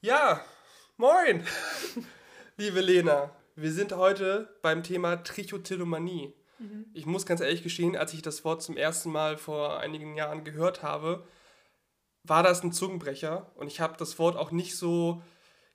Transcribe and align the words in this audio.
Ja, 0.00 0.40
moin, 0.96 1.44
liebe 2.56 2.80
Lena. 2.80 3.32
Wir 3.56 3.72
sind 3.72 3.92
heute 3.92 4.48
beim 4.62 4.84
Thema 4.84 5.16
Trichotillomanie. 5.16 6.32
Mhm. 6.60 6.86
Ich 6.94 7.04
muss 7.04 7.26
ganz 7.26 7.40
ehrlich 7.40 7.64
gestehen, 7.64 7.96
als 7.96 8.14
ich 8.14 8.22
das 8.22 8.44
Wort 8.44 8.62
zum 8.62 8.76
ersten 8.76 9.10
Mal 9.10 9.36
vor 9.36 9.80
einigen 9.80 10.16
Jahren 10.16 10.44
gehört 10.44 10.84
habe, 10.84 11.26
war 12.22 12.44
das 12.44 12.62
ein 12.62 12.72
Zungenbrecher 12.72 13.50
und 13.56 13.66
ich 13.66 13.80
habe 13.80 13.96
das 13.98 14.20
Wort 14.20 14.36
auch 14.36 14.52
nicht 14.52 14.76
so 14.76 15.20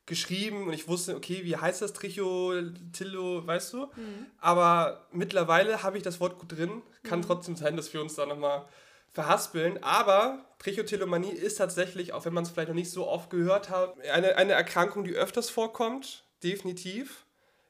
geschrieben 0.05 0.67
und 0.67 0.73
ich 0.73 0.87
wusste, 0.87 1.17
okay, 1.17 1.43
wie 1.43 1.57
heißt 1.57 1.81
das 1.81 1.91
Trichotillo, 1.91 3.45
weißt 3.45 3.73
du? 3.73 3.87
Mhm. 3.87 4.27
Aber 4.39 5.05
mittlerweile 5.11 5.83
habe 5.83 5.97
ich 5.97 6.03
das 6.03 6.21
Wort 6.21 6.39
gut 6.39 6.53
drin. 6.53 6.81
Kann 7.03 7.19
mhm. 7.19 7.23
trotzdem 7.25 7.57
sein, 7.57 7.75
dass 7.75 7.93
wir 7.93 8.01
uns 8.01 8.15
da 8.15 8.25
nochmal 8.25 8.65
verhaspeln. 9.13 9.81
Aber 9.83 10.45
Trichotillomanie 10.59 11.31
ist 11.31 11.55
tatsächlich, 11.55 12.13
auch 12.13 12.25
wenn 12.25 12.33
man 12.33 12.43
es 12.43 12.49
vielleicht 12.49 12.69
noch 12.69 12.75
nicht 12.75 12.91
so 12.91 13.07
oft 13.07 13.29
gehört 13.29 13.69
hat, 13.69 13.99
eine, 14.01 14.35
eine 14.35 14.53
Erkrankung, 14.53 15.03
die 15.03 15.13
öfters 15.13 15.49
vorkommt. 15.49 16.25
Definitiv. 16.43 17.25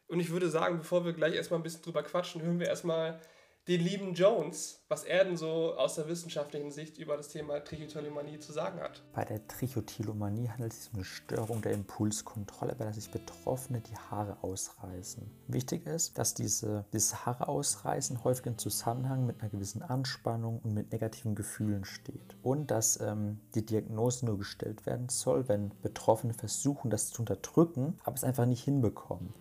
Und 0.08 0.20
ich 0.20 0.32
würde 0.32 0.50
sagen, 0.50 0.80
bevor 0.80 1.06
wir 1.06 1.14
gleich 1.14 1.36
erstmal 1.36 1.60
ein 1.60 1.64
bisschen 1.64 1.82
drüber 1.82 2.04
quatschen, 2.04 2.42
hören 2.42 2.60
wir 2.60 2.68
erstmal 2.68 3.20
den 3.68 3.80
lieben 3.80 4.14
Jones, 4.14 4.84
was 4.90 5.06
er 5.06 5.24
denn 5.24 5.38
so 5.38 5.76
aus 5.76 5.96
der 5.96 6.10
wissenschaftlichen 6.10 6.70
Sicht 6.70 6.98
über 6.98 7.16
das 7.16 7.30
Thema 7.30 7.64
Trichotillomanie 7.64 8.40
zu 8.40 8.52
sagen 8.52 8.82
hat. 8.82 9.02
Bei 9.14 9.24
der 9.24 9.48
Trichotillomanie 9.48 10.50
handelt 10.50 10.74
es 10.74 10.84
sich 10.84 10.92
um 10.92 10.98
eine 10.98 11.06
Störung 11.06 11.62
der 11.62 11.72
Impulskontrolle, 11.72 12.76
bei 12.76 12.84
der 12.84 12.94
sich 12.94 13.10
Betroffene 13.10 13.80
die 13.80 13.96
Haare 13.96 14.38
ausreißen. 14.44 15.32
Wichtig 15.48 15.86
ist, 15.88 16.18
dass 16.18 16.34
diese, 16.34 16.86
dieses 16.92 17.26
Haare 17.26 17.48
ausreißen 17.48 18.24
häufig 18.26 18.48
im 18.48 18.58
Zusammenhang 18.58 19.26
mit 19.26 19.40
einer 19.40 19.50
gewissen 19.50 19.82
Anspannung 19.82 20.60
und 20.62 20.74
mit 20.74 20.92
negativen 20.92 21.34
Gefühlen 21.34 21.86
steht. 21.86 22.36
Und 22.42 22.70
dass 22.70 23.00
ähm, 23.00 23.40
die 23.56 23.66
Diagnose 23.66 24.26
nur 24.26 24.38
gestellt 24.38 24.86
werden 24.86 25.08
soll, 25.08 25.48
wenn 25.48 25.72
Betroffene 25.82 26.34
versuchen, 26.34 26.90
das 26.90 27.12
zu 27.12 27.22
unterdrücken, 27.22 27.98
aber 28.04 28.16
es 28.16 28.26
einfach 28.26 28.46
nicht 28.46 28.64
hinbekommen 28.64 29.34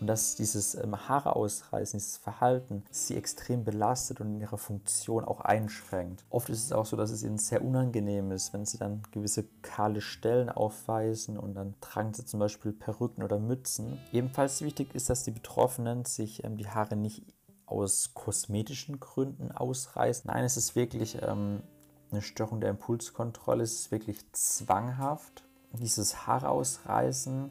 und 0.00 0.06
dass 0.06 0.36
dieses 0.36 0.74
ähm, 0.74 1.08
Haare 1.08 1.36
ausreißen, 1.36 1.98
dieses 1.98 2.16
Verhalten 2.16 2.84
sie 2.90 3.16
extrem 3.16 3.64
belastet 3.64 4.20
und 4.20 4.34
in 4.34 4.40
ihrer 4.40 4.58
Funktion 4.58 5.24
auch 5.24 5.40
einschränkt. 5.40 6.24
Oft 6.30 6.48
ist 6.48 6.64
es 6.64 6.72
auch 6.72 6.86
so, 6.86 6.96
dass 6.96 7.10
es 7.10 7.22
ihnen 7.22 7.38
sehr 7.38 7.62
unangenehm 7.62 8.32
ist, 8.32 8.52
wenn 8.52 8.64
sie 8.64 8.78
dann 8.78 9.02
gewisse 9.10 9.44
kahle 9.62 10.00
Stellen 10.00 10.48
aufweisen 10.48 11.36
und 11.36 11.54
dann 11.54 11.74
tragen 11.80 12.14
sie 12.14 12.24
zum 12.24 12.40
Beispiel 12.40 12.72
Perücken 12.72 13.22
oder 13.22 13.38
Mützen. 13.38 13.98
Ebenfalls 14.12 14.62
wichtig 14.62 14.94
ist, 14.94 15.10
dass 15.10 15.24
die 15.24 15.32
Betroffenen 15.32 16.04
sich 16.04 16.44
ähm, 16.44 16.56
die 16.56 16.68
Haare 16.68 16.96
nicht 16.96 17.24
aus 17.66 18.14
kosmetischen 18.14 18.98
Gründen 18.98 19.52
ausreißen. 19.52 20.28
Nein, 20.32 20.44
es 20.44 20.56
ist 20.56 20.74
wirklich 20.74 21.18
ähm, 21.22 21.62
eine 22.10 22.22
Störung 22.22 22.60
der 22.60 22.70
Impulskontrolle, 22.70 23.62
es 23.62 23.74
ist 23.74 23.90
wirklich 23.92 24.18
zwanghaft. 24.32 25.44
Dieses 25.72 26.26
Haare 26.26 26.48
ausreißen 26.48 27.50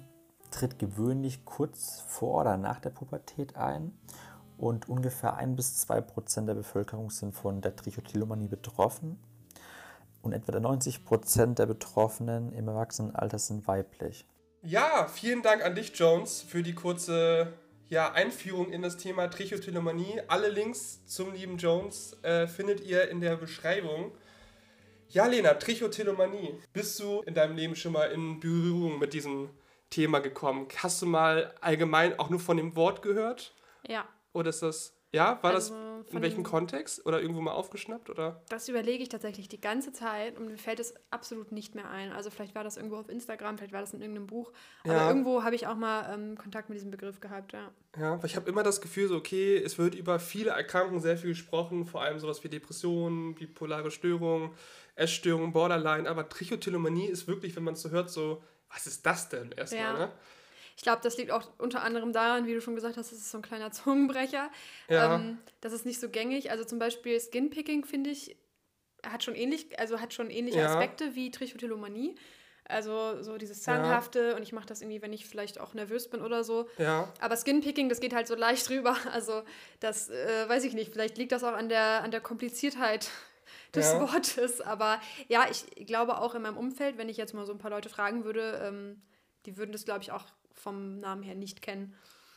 tritt 0.52 0.80
gewöhnlich 0.80 1.46
kurz 1.46 2.02
vor 2.08 2.42
oder 2.42 2.58
nach 2.58 2.80
der 2.80 2.90
Pubertät 2.90 3.56
ein 3.56 3.98
und 4.58 4.90
ungefähr 4.90 5.36
1 5.36 5.56
bis 5.56 5.78
2 5.82 6.02
Prozent 6.02 6.50
der 6.50 6.56
Bevölkerung 6.56 7.10
sind 7.10 7.34
von 7.34 7.62
der 7.62 7.76
Trichotillomanie 7.76 8.48
betroffen 8.48 9.20
und 10.22 10.34
etwa 10.34 10.60
90 10.60 11.06
Prozent 11.06 11.60
der 11.60 11.66
Betroffenen 11.66 12.52
im 12.54 12.68
Erwachsenenalter 12.68 13.40
sind 13.40 13.68
weiblich. 13.68 14.26
Ja, 14.62 15.08
vielen 15.08 15.42
Dank 15.42 15.64
an 15.64 15.76
dich, 15.76 15.98
Jones, 15.98 16.42
für 16.42 16.62
die 16.62 16.76
kurze 16.76 17.54
ja, 17.88 18.12
Einführung 18.12 18.72
in 18.72 18.82
das 18.82 18.98
Thema 18.98 19.30
Trichotillomanie. 19.30 20.22
Alle 20.28 20.50
Links 20.50 21.06
zum 21.06 21.34
lieben 21.34 21.58
Jones 21.58 22.18
äh, 22.24 22.46
findet 22.48 22.82
ihr 22.82 23.10
in 23.10 23.22
der 23.22 23.38
Beschreibung. 23.38 24.12
Ja, 25.10 25.26
Lena, 25.26 25.54
Trichotillomanie. 25.54 26.60
Bist 26.74 27.00
du 27.00 27.22
in 27.22 27.34
deinem 27.34 27.56
Leben 27.56 27.76
schon 27.76 27.94
mal 27.94 28.12
in 28.12 28.40
Berührung 28.40 29.00
mit 29.00 29.14
diesem 29.14 29.50
Thema 29.90 30.20
gekommen. 30.20 30.68
Hast 30.78 31.02
du 31.02 31.06
mal 31.06 31.54
allgemein 31.62 32.18
auch 32.20 32.30
nur 32.30 32.40
von 32.40 32.58
dem 32.58 32.76
Wort 32.76 33.02
gehört? 33.02 33.54
Ja. 33.88 34.08
Oder 34.34 34.50
ist 34.50 34.62
das, 34.62 34.94
ja, 35.12 35.40
war 35.42 35.54
also 35.54 35.74
das 35.74 36.14
in 36.14 36.22
welchem 36.22 36.44
Kontext 36.44 37.06
oder 37.06 37.22
irgendwo 37.22 37.42
mal 37.42 37.52
aufgeschnappt? 37.52 38.10
Oder? 38.10 38.42
Das 38.50 38.70
überlege 38.70 39.02
ich 39.02 39.10
tatsächlich 39.10 39.48
die 39.48 39.60
ganze 39.60 39.92
Zeit 39.92 40.38
und 40.38 40.46
mir 40.46 40.58
fällt 40.58 40.80
es 40.80 40.94
absolut 41.10 41.52
nicht 41.52 41.76
mehr 41.76 41.90
ein. 41.90 42.12
Also 42.12 42.30
vielleicht 42.30 42.56
war 42.56 42.64
das 42.64 42.78
irgendwo 42.78 42.98
auf 42.98 43.10
Instagram, 43.10 43.58
vielleicht 43.58 43.74
war 43.74 43.82
das 43.82 43.94
in 43.94 44.02
irgendeinem 44.02 44.28
Buch. 44.28 44.52
Aber 44.84 44.94
ja. 44.94 45.08
irgendwo 45.08 45.44
habe 45.44 45.56
ich 45.56 45.68
auch 45.68 45.76
mal 45.76 46.14
ähm, 46.14 46.38
Kontakt 46.38 46.70
mit 46.70 46.78
diesem 46.78 46.92
Begriff 46.92 47.20
gehabt, 47.20 47.54
ja. 47.54 47.72
Ja, 48.00 48.18
weil 48.18 48.26
ich 48.26 48.36
habe 48.36 48.50
immer 48.50 48.64
das 48.64 48.82
Gefühl, 48.82 49.08
so, 49.08 49.16
okay, 49.16 49.58
es 49.58 49.80
wird 49.80 49.96
über 49.96 50.20
viele 50.20 50.52
Erkrankungen 50.52 51.02
sehr 51.02 51.18
viel 51.18 51.32
gesprochen, 51.32 51.86
vor 51.86 52.02
allem 52.02 52.20
sowas 52.20 52.44
wie 52.44 52.50
Depressionen, 52.50 53.34
bipolare 53.34 53.90
Störungen, 53.90 54.52
Essstörungen, 54.96 55.54
Borderline, 55.54 56.08
aber 56.08 56.30
Trichotillomanie 56.30 57.08
ist 57.08 57.28
wirklich, 57.28 57.56
wenn 57.56 57.64
man 57.64 57.74
es 57.74 57.82
so 57.82 57.90
hört, 57.90 58.12
so 58.12 58.44
was 58.72 58.88
ist 58.88 59.06
das 59.06 59.30
denn 59.30 59.52
erstmal, 59.52 59.82
ja. 59.82 59.94
ne? 59.94 60.12
Ich 60.80 60.84
glaube, 60.84 61.02
das 61.04 61.18
liegt 61.18 61.32
auch 61.32 61.46
unter 61.58 61.82
anderem 61.82 62.14
daran, 62.14 62.48
wie 62.48 62.54
du 62.54 62.62
schon 62.62 62.74
gesagt 62.74 62.96
hast, 62.96 63.12
das 63.12 63.20
ist 63.20 63.32
so 63.32 63.40
ein 63.40 63.42
kleiner 63.42 63.70
Zungenbrecher. 63.74 64.50
Ja. 64.88 65.16
Ähm, 65.16 65.40
das 65.60 65.74
ist 65.74 65.86
nicht 65.86 66.00
so 66.00 66.08
gängig. 66.08 66.52
Also 66.52 66.64
zum 66.64 66.80
Beispiel 66.80 67.20
Skinpicking, 67.20 67.84
finde 67.84 68.12
ich, 68.12 68.38
hat 69.06 69.24
schon 69.24 69.36
ähnlich, 69.36 69.78
also 69.78 70.00
hat 70.00 70.14
schon 70.14 70.30
ähnliche 70.30 70.60
ja. 70.60 70.68
Aspekte 70.68 71.16
wie 71.16 71.32
Trichotillomanie. 71.32 72.16
Also 72.64 73.22
so 73.24 73.38
dieses 73.38 73.64
Zahnhafte 73.64 74.30
ja. 74.30 74.36
und 74.38 74.44
ich 74.44 74.54
mache 74.54 74.68
das 74.68 74.82
irgendwie, 74.82 75.02
wenn 75.02 75.12
ich 75.12 75.26
vielleicht 75.26 75.60
auch 75.60 75.74
nervös 75.74 76.08
bin 76.08 76.22
oder 76.22 76.46
so. 76.46 76.70
Ja. 76.78 77.12
Aber 77.20 77.36
Skinpicking, 77.36 77.90
das 77.90 78.00
geht 78.00 78.14
halt 78.14 78.28
so 78.28 78.36
leicht 78.38 78.70
rüber. 78.70 78.96
Also 79.12 79.44
das 79.82 80.10
äh, 80.10 80.48
weiß 80.48 80.64
ich 80.64 80.74
nicht. 80.74 80.94
Vielleicht 80.94 81.18
liegt 81.18 81.34
das 81.34 81.44
auch 81.44 81.54
an 81.54 81.68
der, 81.68 82.04
an 82.04 82.12
der 82.12 82.22
Kompliziertheit 82.22 83.10
des 83.74 83.92
ja. 83.92 84.00
Wortes. 84.00 84.62
Aber 84.62 85.00
ja, 85.28 85.46
ich 85.50 85.86
glaube 85.86 86.18
auch 86.20 86.36
in 86.36 86.42
meinem 86.42 86.58
Umfeld, 86.58 86.98
wenn 86.98 87.10
ich 87.10 87.18
jetzt 87.18 87.34
mal 87.34 87.46
so 87.46 87.52
ein 87.52 87.58
paar 87.58 87.72
Leute 87.72 87.90
fragen 87.90 88.24
würde, 88.24 88.62
ähm, 88.64 89.02
die 89.46 89.58
würden 89.58 89.72
das, 89.72 89.86
glaube 89.86 90.02
ich, 90.02 90.12
auch 90.12 90.26
vom 90.54 91.00
Namen 91.00 91.24
her 91.24 91.36
nicht 91.36 91.62
kennen. 91.62 91.96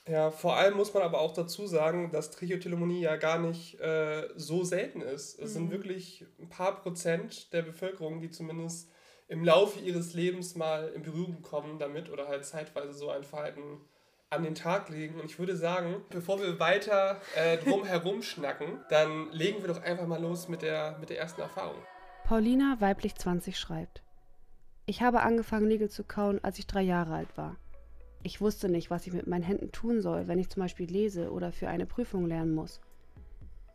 Ja, 0.08 0.32
vor 0.32 0.56
allem 0.56 0.76
muss 0.76 0.92
man 0.92 1.04
aber 1.04 1.20
auch 1.20 1.32
dazu 1.32 1.66
sagen, 1.66 2.10
dass 2.10 2.32
Trichotillomanie 2.32 3.00
ja 3.00 3.16
gar 3.16 3.38
nicht 3.38 3.78
äh, 3.80 4.28
so 4.34 4.64
selten 4.64 5.00
ist. 5.00 5.38
Es 5.38 5.50
mhm. 5.50 5.54
sind 5.54 5.70
wirklich 5.70 6.26
ein 6.40 6.48
paar 6.48 6.80
Prozent 6.80 7.52
der 7.52 7.62
Bevölkerung, 7.62 8.20
die 8.20 8.30
zumindest 8.30 8.90
im 9.28 9.44
Laufe 9.44 9.78
ihres 9.78 10.12
Lebens 10.12 10.56
mal 10.56 10.88
in 10.88 11.02
Berührung 11.02 11.40
kommen 11.42 11.78
damit 11.78 12.10
oder 12.10 12.26
halt 12.26 12.44
zeitweise 12.44 12.92
so 12.92 13.10
ein 13.10 13.22
Verhalten 13.22 13.80
an 14.32 14.42
den 14.42 14.54
Tag 14.54 14.88
legen. 14.88 15.20
Und 15.20 15.26
ich 15.26 15.38
würde 15.38 15.56
sagen, 15.56 15.96
bevor 16.10 16.40
wir 16.40 16.58
weiter 16.58 17.20
äh, 17.36 17.58
drum 17.58 17.84
herum 17.84 18.22
schnacken, 18.22 18.80
dann 18.88 19.30
legen 19.30 19.60
wir 19.60 19.68
doch 19.68 19.82
einfach 19.82 20.06
mal 20.06 20.20
los 20.20 20.48
mit 20.48 20.62
der, 20.62 20.96
mit 20.98 21.10
der 21.10 21.18
ersten 21.18 21.40
Erfahrung. 21.40 21.76
Paulina, 22.24 22.76
weiblich 22.80 23.14
20, 23.14 23.58
schreibt. 23.58 24.02
Ich 24.86 25.02
habe 25.02 25.20
angefangen, 25.20 25.68
Nägel 25.68 25.90
zu 25.90 26.02
kauen, 26.02 26.42
als 26.42 26.58
ich 26.58 26.66
drei 26.66 26.82
Jahre 26.82 27.14
alt 27.14 27.36
war. 27.36 27.56
Ich 28.22 28.40
wusste 28.40 28.68
nicht, 28.68 28.90
was 28.90 29.06
ich 29.06 29.12
mit 29.12 29.26
meinen 29.26 29.42
Händen 29.42 29.72
tun 29.72 30.00
soll, 30.00 30.28
wenn 30.28 30.38
ich 30.38 30.48
zum 30.48 30.62
Beispiel 30.62 30.90
lese 30.90 31.30
oder 31.30 31.52
für 31.52 31.68
eine 31.68 31.86
Prüfung 31.86 32.26
lernen 32.26 32.54
muss. 32.54 32.80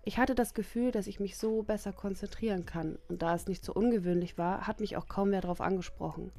Ich 0.05 0.17
hatte 0.17 0.35
das 0.35 0.53
Gefühl, 0.53 0.91
dass 0.91 1.07
ich 1.07 1.19
mich 1.19 1.37
so 1.37 1.63
besser 1.63 1.91
konzentrieren 1.91 2.65
kann, 2.65 2.97
und 3.09 3.21
da 3.21 3.35
es 3.35 3.47
nicht 3.47 3.65
so 3.65 3.73
ungewöhnlich 3.73 4.37
war, 4.37 4.65
hat 4.65 4.79
mich 4.79 4.95
auch 4.95 5.07
kaum 5.07 5.31
wer 5.31 5.41
darauf 5.41 5.59
angesprochen. 5.59 6.31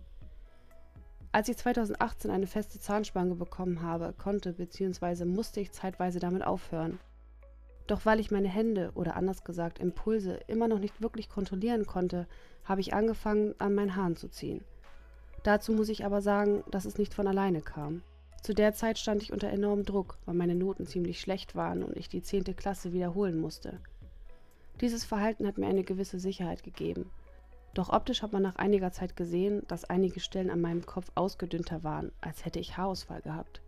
Als 1.30 1.48
ich 1.48 1.58
2018 1.58 2.30
eine 2.30 2.46
feste 2.46 2.78
Zahnspange 2.80 3.34
bekommen 3.34 3.82
habe, 3.82 4.14
konnte 4.16 4.54
bzw. 4.54 5.26
musste 5.26 5.60
ich 5.60 5.72
zeitweise 5.72 6.20
damit 6.20 6.42
aufhören. 6.42 6.98
Doch 7.86 8.06
weil 8.06 8.20
ich 8.20 8.30
meine 8.30 8.48
Hände 8.48 8.92
oder 8.94 9.16
anders 9.16 9.44
gesagt 9.44 9.78
Impulse 9.78 10.40
immer 10.46 10.68
noch 10.68 10.78
nicht 10.78 11.02
wirklich 11.02 11.28
kontrollieren 11.28 11.86
konnte, 11.86 12.26
habe 12.64 12.80
ich 12.80 12.94
angefangen, 12.94 13.54
an 13.58 13.74
meinen 13.74 13.96
Haaren 13.96 14.16
zu 14.16 14.28
ziehen. 14.28 14.64
Dazu 15.42 15.72
muss 15.72 15.88
ich 15.88 16.04
aber 16.04 16.22
sagen, 16.22 16.64
dass 16.70 16.84
es 16.84 16.98
nicht 16.98 17.14
von 17.14 17.26
alleine 17.26 17.60
kam. 17.60 18.02
Zu 18.42 18.54
der 18.54 18.72
Zeit 18.72 18.98
stand 18.98 19.22
ich 19.22 19.32
unter 19.32 19.48
enormem 19.48 19.84
Druck, 19.84 20.18
weil 20.24 20.34
meine 20.34 20.54
Noten 20.54 20.86
ziemlich 20.86 21.20
schlecht 21.20 21.54
waren 21.54 21.82
und 21.82 21.96
ich 21.96 22.08
die 22.08 22.22
10. 22.22 22.44
Klasse 22.56 22.92
wiederholen 22.92 23.38
musste. 23.38 23.80
Dieses 24.80 25.04
Verhalten 25.04 25.46
hat 25.46 25.58
mir 25.58 25.66
eine 25.66 25.82
gewisse 25.82 26.18
Sicherheit 26.18 26.62
gegeben, 26.62 27.10
doch 27.74 27.90
optisch 27.90 28.22
hat 28.22 28.32
man 28.32 28.42
nach 28.42 28.56
einiger 28.56 28.92
Zeit 28.92 29.16
gesehen, 29.16 29.62
dass 29.68 29.84
einige 29.84 30.20
Stellen 30.20 30.50
an 30.50 30.60
meinem 30.60 30.84
Kopf 30.84 31.10
ausgedünnter 31.14 31.84
waren, 31.84 32.12
als 32.20 32.44
hätte 32.44 32.58
ich 32.58 32.76
Haarausfall 32.76 33.20
gehabt. 33.22 33.60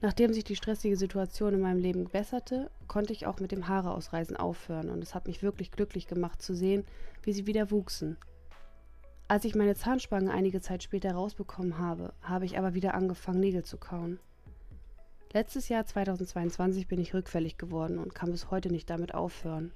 Nachdem 0.00 0.32
sich 0.32 0.44
die 0.44 0.56
stressige 0.56 0.96
Situation 0.96 1.54
in 1.54 1.60
meinem 1.60 1.80
Leben 1.80 2.04
besserte, 2.04 2.70
konnte 2.86 3.12
ich 3.12 3.26
auch 3.26 3.40
mit 3.40 3.50
dem 3.50 3.66
Haareausreißen 3.66 4.36
aufhören 4.36 4.90
und 4.90 5.02
es 5.02 5.14
hat 5.14 5.26
mich 5.26 5.42
wirklich 5.42 5.72
glücklich 5.72 6.06
gemacht 6.06 6.40
zu 6.40 6.54
sehen, 6.54 6.84
wie 7.22 7.32
sie 7.32 7.46
wieder 7.46 7.72
wuchsen. 7.72 8.16
Als 9.26 9.44
ich 9.44 9.56
meine 9.56 9.74
Zahnspange 9.74 10.32
einige 10.32 10.60
Zeit 10.60 10.84
später 10.84 11.12
rausbekommen 11.12 11.78
habe, 11.78 12.14
habe 12.22 12.44
ich 12.44 12.56
aber 12.56 12.74
wieder 12.74 12.94
angefangen, 12.94 13.40
Nägel 13.40 13.64
zu 13.64 13.76
kauen. 13.76 14.20
Letztes 15.32 15.68
Jahr 15.68 15.84
2022 15.84 16.88
bin 16.88 17.00
ich 17.00 17.12
rückfällig 17.12 17.58
geworden 17.58 17.98
und 17.98 18.14
kann 18.14 18.30
bis 18.30 18.50
heute 18.50 18.70
nicht 18.70 18.88
damit 18.88 19.14
aufhören. 19.14 19.72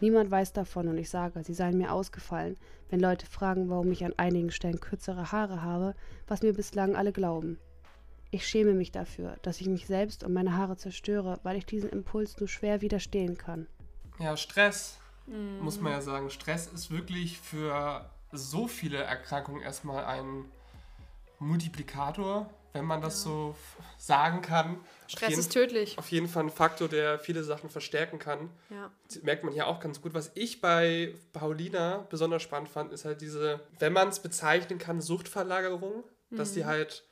Niemand 0.00 0.30
weiß 0.30 0.52
davon 0.52 0.88
und 0.88 0.98
ich 0.98 1.10
sage, 1.10 1.42
sie 1.42 1.54
seien 1.54 1.76
mir 1.76 1.92
ausgefallen, 1.92 2.56
wenn 2.88 3.00
Leute 3.00 3.26
fragen, 3.26 3.68
warum 3.68 3.90
ich 3.90 4.04
an 4.04 4.14
einigen 4.16 4.50
Stellen 4.50 4.80
kürzere 4.80 5.32
Haare 5.32 5.62
habe, 5.62 5.94
was 6.26 6.42
mir 6.42 6.52
bislang 6.52 6.94
alle 6.94 7.12
glauben. 7.12 7.58
Ich 8.30 8.46
schäme 8.46 8.74
mich 8.74 8.92
dafür, 8.92 9.36
dass 9.42 9.60
ich 9.60 9.66
mich 9.66 9.86
selbst 9.86 10.22
und 10.22 10.32
meine 10.32 10.56
Haare 10.56 10.76
zerstöre, 10.76 11.40
weil 11.42 11.56
ich 11.56 11.66
diesen 11.66 11.88
Impuls 11.88 12.38
nur 12.38 12.48
schwer 12.48 12.80
widerstehen 12.80 13.38
kann. 13.38 13.66
Ja, 14.18 14.36
Stress, 14.36 14.98
mm. 15.26 15.60
muss 15.60 15.80
man 15.80 15.92
ja 15.92 16.00
sagen. 16.02 16.30
Stress 16.30 16.66
ist 16.66 16.90
wirklich 16.90 17.38
für 17.38 18.08
so 18.30 18.68
viele 18.68 18.98
Erkrankungen 18.98 19.62
erstmal 19.62 20.04
ein 20.04 20.44
Multiplikator, 21.38 22.50
wenn 22.72 22.84
man 22.84 23.00
das 23.00 23.22
so 23.22 23.54
sagen 23.96 24.42
kann. 24.42 24.80
Stress 25.06 25.30
jeden, 25.30 25.40
ist 25.40 25.52
tödlich. 25.52 25.98
Auf 25.98 26.10
jeden 26.10 26.28
Fall 26.28 26.44
ein 26.44 26.50
Faktor, 26.50 26.88
der 26.88 27.18
viele 27.18 27.42
Sachen 27.42 27.70
verstärken 27.70 28.18
kann. 28.18 28.50
Ja. 28.70 28.90
Das 29.06 29.22
merkt 29.22 29.44
man 29.44 29.52
hier 29.52 29.66
auch 29.66 29.80
ganz 29.80 30.00
gut. 30.00 30.14
Was 30.14 30.30
ich 30.34 30.60
bei 30.60 31.14
Paulina 31.32 32.06
besonders 32.10 32.42
spannend 32.42 32.68
fand, 32.68 32.92
ist 32.92 33.04
halt 33.04 33.20
diese, 33.20 33.60
wenn 33.78 33.92
man 33.92 34.08
es 34.08 34.20
bezeichnen 34.20 34.78
kann, 34.78 35.00
Suchtverlagerung. 35.00 36.04
Mhm. 36.30 36.36
Dass 36.36 36.54
sie 36.54 36.66
halt, 36.66 37.04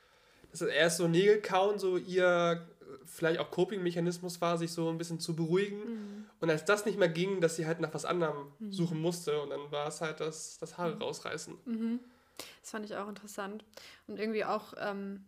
dass 0.51 0.61
erst 0.61 0.97
so 0.97 1.07
Nägel 1.07 1.41
kauen, 1.41 1.79
so 1.79 1.97
ihr 1.97 2.67
vielleicht 3.05 3.39
auch 3.39 3.51
Coping-Mechanismus 3.51 4.41
war, 4.41 4.57
sich 4.57 4.71
so 4.71 4.89
ein 4.89 4.97
bisschen 4.97 5.19
zu 5.19 5.35
beruhigen. 5.35 5.79
Mhm. 5.79 6.25
Und 6.39 6.49
als 6.49 6.65
das 6.65 6.85
nicht 6.85 6.99
mehr 6.99 7.09
ging, 7.09 7.41
dass 7.41 7.55
sie 7.55 7.65
halt 7.65 7.79
nach 7.79 7.93
was 7.93 8.05
anderem 8.05 8.51
mhm. 8.59 8.71
suchen 8.71 9.01
musste 9.01 9.41
und 9.41 9.49
dann 9.49 9.71
war 9.71 9.87
es 9.87 10.01
halt 10.01 10.19
das, 10.19 10.57
das 10.59 10.77
Haare 10.77 10.95
mhm. 10.95 11.01
rausreißen. 11.01 11.57
Mhm. 11.65 11.99
Das 12.61 12.71
fand 12.71 12.85
ich 12.85 12.95
auch 12.95 13.07
interessant. 13.07 13.65
Und 14.05 14.19
irgendwie 14.19 14.45
auch, 14.45 14.73
ähm, 14.77 15.25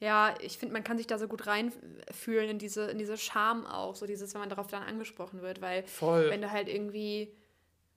ja, 0.00 0.34
ich 0.40 0.56
finde, 0.56 0.72
man 0.72 0.82
kann 0.82 0.96
sich 0.96 1.06
da 1.06 1.18
so 1.18 1.28
gut 1.28 1.46
reinfühlen 1.46 2.48
in 2.48 2.58
diese, 2.58 2.90
in 2.90 2.96
diese 2.96 3.18
Scham 3.18 3.66
auch, 3.66 3.94
so 3.94 4.06
dieses, 4.06 4.32
wenn 4.32 4.40
man 4.40 4.48
darauf 4.48 4.66
dann 4.66 4.82
angesprochen 4.82 5.42
wird, 5.42 5.60
weil 5.60 5.82
Voll. 5.84 6.30
wenn 6.30 6.40
du 6.40 6.50
halt 6.50 6.68
irgendwie, 6.68 7.30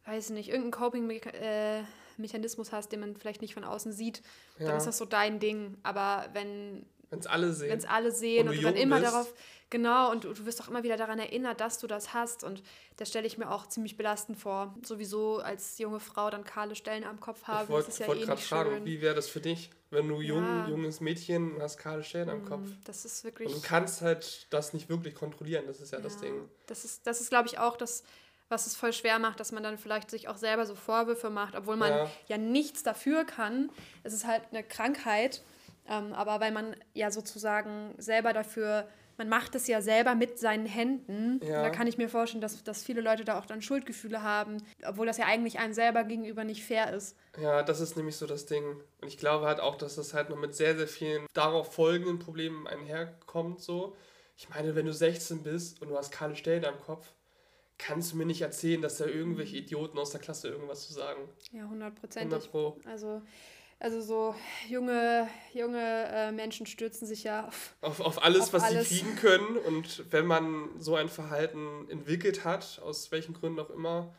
weiß 0.05 0.31
nicht, 0.31 0.49
irgendein 0.49 0.71
Coping-Mechanismus 0.71 2.73
hast, 2.73 2.91
den 2.91 2.99
man 2.99 3.15
vielleicht 3.15 3.41
nicht 3.41 3.53
von 3.53 3.63
außen 3.63 3.93
sieht, 3.93 4.21
ja. 4.59 4.67
dann 4.67 4.77
ist 4.77 4.85
das 4.85 4.97
so 4.97 5.05
dein 5.05 5.39
Ding. 5.39 5.77
Aber 5.83 6.27
wenn 6.33 6.85
wenn 7.13 7.19
es 7.19 7.27
alle 7.27 7.53
sehen. 7.53 7.69
Wenn 7.69 7.77
es 7.77 7.85
alle 7.85 8.11
sehen 8.11 8.47
und, 8.47 8.55
und 8.55 8.57
du 8.57 8.63
dann 8.63 8.75
immer 8.75 8.99
bist. 8.99 9.11
darauf, 9.13 9.33
genau, 9.69 10.11
und 10.11 10.23
du, 10.23 10.33
du 10.33 10.45
wirst 10.45 10.61
auch 10.61 10.67
immer 10.67 10.81
wieder 10.81 10.97
daran 10.97 11.19
erinnert, 11.19 11.61
dass 11.61 11.77
du 11.77 11.85
das 11.85 12.13
hast. 12.13 12.43
Und 12.43 12.63
das 12.97 13.09
stelle 13.09 13.27
ich 13.27 13.37
mir 13.37 13.51
auch 13.51 13.67
ziemlich 13.67 13.97
belastend 13.97 14.39
vor. 14.39 14.75
Sowieso 14.83 15.37
als 15.37 15.77
junge 15.77 15.99
Frau 15.99 16.31
dann 16.31 16.43
kahle 16.43 16.75
Stellen 16.75 17.03
am 17.03 17.19
Kopf 17.19 17.43
haben. 17.43 17.65
Ich 17.65 17.69
wollte 17.69 17.91
ja 18.01 18.07
wollt 18.07 18.21
eh 18.21 18.25
gerade 18.25 18.41
fragen, 18.41 18.85
wie 18.85 18.99
wäre 19.01 19.13
das 19.13 19.29
für 19.29 19.41
dich, 19.41 19.69
wenn 19.91 20.07
du 20.07 20.21
jung, 20.21 20.43
ja. 20.43 20.67
junges 20.67 21.01
Mädchen 21.01 21.57
hast 21.61 21.77
kahle 21.77 22.03
Stellen 22.03 22.29
am 22.29 22.45
Kopf? 22.45 22.61
Mm, 22.61 22.77
das 22.85 23.05
ist 23.05 23.23
wirklich. 23.23 23.47
Und 23.47 23.57
du 23.57 23.61
kannst 23.61 24.01
halt 24.01 24.47
das 24.49 24.73
nicht 24.73 24.89
wirklich 24.89 25.13
kontrollieren, 25.13 25.65
das 25.67 25.79
ist 25.79 25.91
ja, 25.91 25.99
ja. 25.99 26.03
das 26.03 26.17
Ding. 26.17 26.49
Das 26.65 26.83
ist, 26.83 27.05
das 27.05 27.21
ist 27.21 27.29
glaube 27.29 27.47
ich, 27.47 27.59
auch 27.59 27.77
das 27.77 28.03
was 28.49 28.67
es 28.67 28.75
voll 28.75 28.93
schwer 28.93 29.17
macht, 29.17 29.39
dass 29.39 29.51
man 29.51 29.63
dann 29.63 29.79
vielleicht 29.79 30.11
sich 30.11 30.27
auch 30.27 30.37
selber 30.37 30.67
so 30.67 30.75
Vorwürfe 30.75 31.31
macht, 31.31 31.55
obwohl 31.55 31.75
man 31.75 31.89
ja, 31.89 32.11
ja 32.27 32.37
nichts 32.37 32.83
dafür 32.83 33.23
kann. 33.23 33.71
Es 34.03 34.13
ist 34.13 34.27
halt 34.27 34.43
eine 34.51 34.63
Krankheit 34.63 35.41
ähm, 35.87 36.13
aber 36.13 36.39
weil 36.39 36.51
man 36.51 36.75
ja 36.93 37.11
sozusagen 37.11 37.93
selber 37.97 38.33
dafür, 38.33 38.87
man 39.17 39.29
macht 39.29 39.55
es 39.55 39.67
ja 39.67 39.81
selber 39.81 40.15
mit 40.15 40.39
seinen 40.39 40.65
Händen. 40.65 41.39
Ja. 41.43 41.61
Da 41.61 41.69
kann 41.69 41.87
ich 41.87 41.97
mir 41.97 42.09
vorstellen, 42.09 42.41
dass, 42.41 42.63
dass 42.63 42.83
viele 42.83 43.01
Leute 43.01 43.23
da 43.23 43.37
auch 43.37 43.45
dann 43.45 43.61
Schuldgefühle 43.61 44.23
haben, 44.23 44.57
obwohl 44.85 45.05
das 45.05 45.17
ja 45.17 45.25
eigentlich 45.25 45.59
einem 45.59 45.73
selber 45.73 46.03
gegenüber 46.03 46.43
nicht 46.43 46.63
fair 46.63 46.93
ist. 46.93 47.15
Ja, 47.39 47.63
das 47.63 47.79
ist 47.79 47.95
nämlich 47.95 48.15
so 48.15 48.25
das 48.25 48.45
Ding. 48.45 48.63
Und 49.01 49.07
ich 49.07 49.17
glaube 49.17 49.45
halt 49.45 49.59
auch, 49.59 49.75
dass 49.75 49.95
das 49.95 50.13
halt 50.13 50.29
noch 50.29 50.37
mit 50.37 50.55
sehr, 50.55 50.75
sehr 50.75 50.87
vielen 50.87 51.25
darauf 51.33 51.73
folgenden 51.73 52.19
Problemen 52.19 52.67
einherkommt. 52.67 53.61
So. 53.61 53.95
Ich 54.35 54.49
meine, 54.49 54.75
wenn 54.75 54.85
du 54.85 54.93
16 54.93 55.43
bist 55.43 55.81
und 55.81 55.89
du 55.89 55.97
hast 55.97 56.11
kahle 56.11 56.35
Stellen 56.35 56.65
am 56.65 56.79
Kopf, 56.79 57.13
kannst 57.77 58.13
du 58.13 58.17
mir 58.17 58.25
nicht 58.25 58.41
erzählen, 58.41 58.81
dass 58.81 58.97
da 58.97 59.05
irgendwelche 59.05 59.57
Idioten 59.57 59.97
aus 59.99 60.11
der 60.11 60.21
Klasse 60.21 60.47
irgendwas 60.47 60.87
zu 60.87 60.93
sagen. 60.93 61.29
Ja, 61.51 61.67
hundertprozentig. 61.67 62.49
100 62.53 62.87
Also 62.87 63.21
also 63.83 63.99
so 63.99 64.35
junge, 64.69 65.27
junge 65.53 66.07
äh, 66.07 66.31
Menschen 66.31 66.65
stürzen 66.65 67.05
sich 67.05 67.25
ja 67.25 67.47
auf, 67.47 67.75
auf, 67.81 67.99
auf 67.99 68.23
alles, 68.23 68.43
auf 68.43 68.53
was 68.53 68.63
alles. 68.63 68.87
sie 68.87 68.99
kriegen 69.01 69.15
können. 69.17 69.57
Und 69.57 70.05
wenn 70.09 70.25
man 70.25 70.69
so 70.79 70.95
ein 70.95 71.09
Verhalten 71.09 71.89
entwickelt 71.89 72.45
hat, 72.45 72.79
aus 72.81 73.11
welchen 73.11 73.33
Gründen 73.33 73.59
auch 73.59 73.69
immer, 73.69 74.13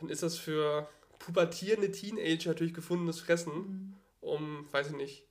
dann 0.00 0.08
ist 0.08 0.22
das 0.22 0.38
für 0.38 0.88
pubertierende 1.18 1.92
Teenager 1.92 2.48
natürlich 2.48 2.72
gefundenes 2.72 3.20
Fressen, 3.20 3.52
mhm. 3.52 3.94
um, 4.22 4.66
weiß 4.72 4.88
ich 4.88 4.96
nicht, 4.96 5.22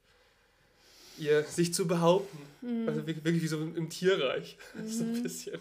ihr 1.18 1.42
sich 1.44 1.74
zu 1.74 1.88
behaupten. 1.88 2.38
Mhm. 2.62 2.88
Also 2.88 3.08
wirklich 3.08 3.42
wie 3.42 3.48
so 3.48 3.58
im 3.58 3.90
Tierreich. 3.90 4.56
Mhm. 4.76 4.88
so 4.88 5.04
ein 5.04 5.24
bisschen. 5.24 5.60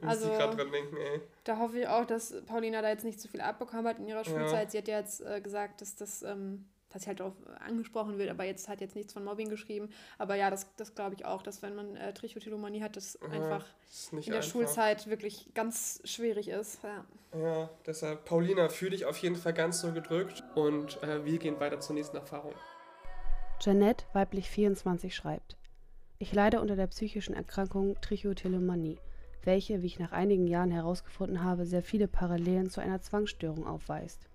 also, 0.00 0.32
ich 0.32 0.38
gerade 0.38 0.56
dran 0.56 0.72
denken, 0.72 0.96
ey. 0.96 1.20
Da 1.44 1.58
hoffe 1.58 1.80
ich 1.80 1.86
auch, 1.86 2.06
dass 2.06 2.34
Paulina 2.46 2.80
da 2.80 2.88
jetzt 2.88 3.04
nicht 3.04 3.20
zu 3.20 3.28
viel 3.28 3.42
abbekommen 3.42 3.86
hat 3.86 3.98
in 3.98 4.08
ihrer 4.08 4.24
Schulzeit. 4.24 4.64
Ja. 4.64 4.70
Sie 4.70 4.78
hat 4.78 4.88
ja 4.88 4.98
jetzt 4.98 5.20
äh, 5.20 5.42
gesagt, 5.42 5.82
dass 5.82 5.94
das 5.94 6.22
ähm, 6.22 6.64
dass 6.90 7.02
sie 7.02 7.08
halt 7.08 7.20
darauf 7.20 7.34
angesprochen 7.60 8.18
wird, 8.18 8.30
aber 8.30 8.44
jetzt 8.44 8.68
hat 8.68 8.80
jetzt 8.80 8.96
nichts 8.96 9.12
von 9.12 9.24
Mobbing 9.24 9.48
geschrieben. 9.48 9.90
Aber 10.18 10.34
ja, 10.34 10.50
das, 10.50 10.74
das 10.76 10.94
glaube 10.94 11.14
ich 11.14 11.24
auch, 11.24 11.42
dass 11.42 11.62
wenn 11.62 11.74
man 11.74 11.96
äh, 11.96 12.12
Trichotillomanie 12.12 12.82
hat, 12.82 12.96
das 12.96 13.18
ja, 13.22 13.28
einfach 13.28 13.64
in 14.12 14.20
der 14.22 14.36
einfach. 14.36 14.50
Schulzeit 14.50 15.06
wirklich 15.08 15.50
ganz 15.54 16.00
schwierig 16.04 16.48
ist. 16.48 16.80
Ja, 16.82 17.04
ja 17.38 17.70
deshalb, 17.86 18.24
Paulina, 18.24 18.68
fühle 18.68 18.92
dich 18.92 19.04
auf 19.04 19.18
jeden 19.18 19.36
Fall 19.36 19.54
ganz 19.54 19.80
so 19.80 19.92
gedrückt 19.92 20.42
und 20.54 21.02
äh, 21.02 21.24
wir 21.24 21.38
gehen 21.38 21.60
weiter 21.60 21.80
zur 21.80 21.94
nächsten 21.94 22.16
Erfahrung. 22.16 22.54
Janette, 23.60 24.04
weiblich 24.12 24.50
24, 24.50 25.14
schreibt: 25.14 25.56
Ich 26.18 26.32
leide 26.32 26.60
unter 26.60 26.76
der 26.76 26.88
psychischen 26.88 27.34
Erkrankung 27.34 28.00
Trichotillomanie, 28.00 28.98
welche, 29.44 29.82
wie 29.82 29.86
ich 29.86 29.98
nach 29.98 30.12
einigen 30.12 30.46
Jahren 30.46 30.70
herausgefunden 30.70 31.44
habe, 31.44 31.66
sehr 31.66 31.82
viele 31.82 32.08
Parallelen 32.08 32.68
zu 32.68 32.80
einer 32.80 33.00
Zwangsstörung 33.00 33.66
aufweist. 33.66 34.30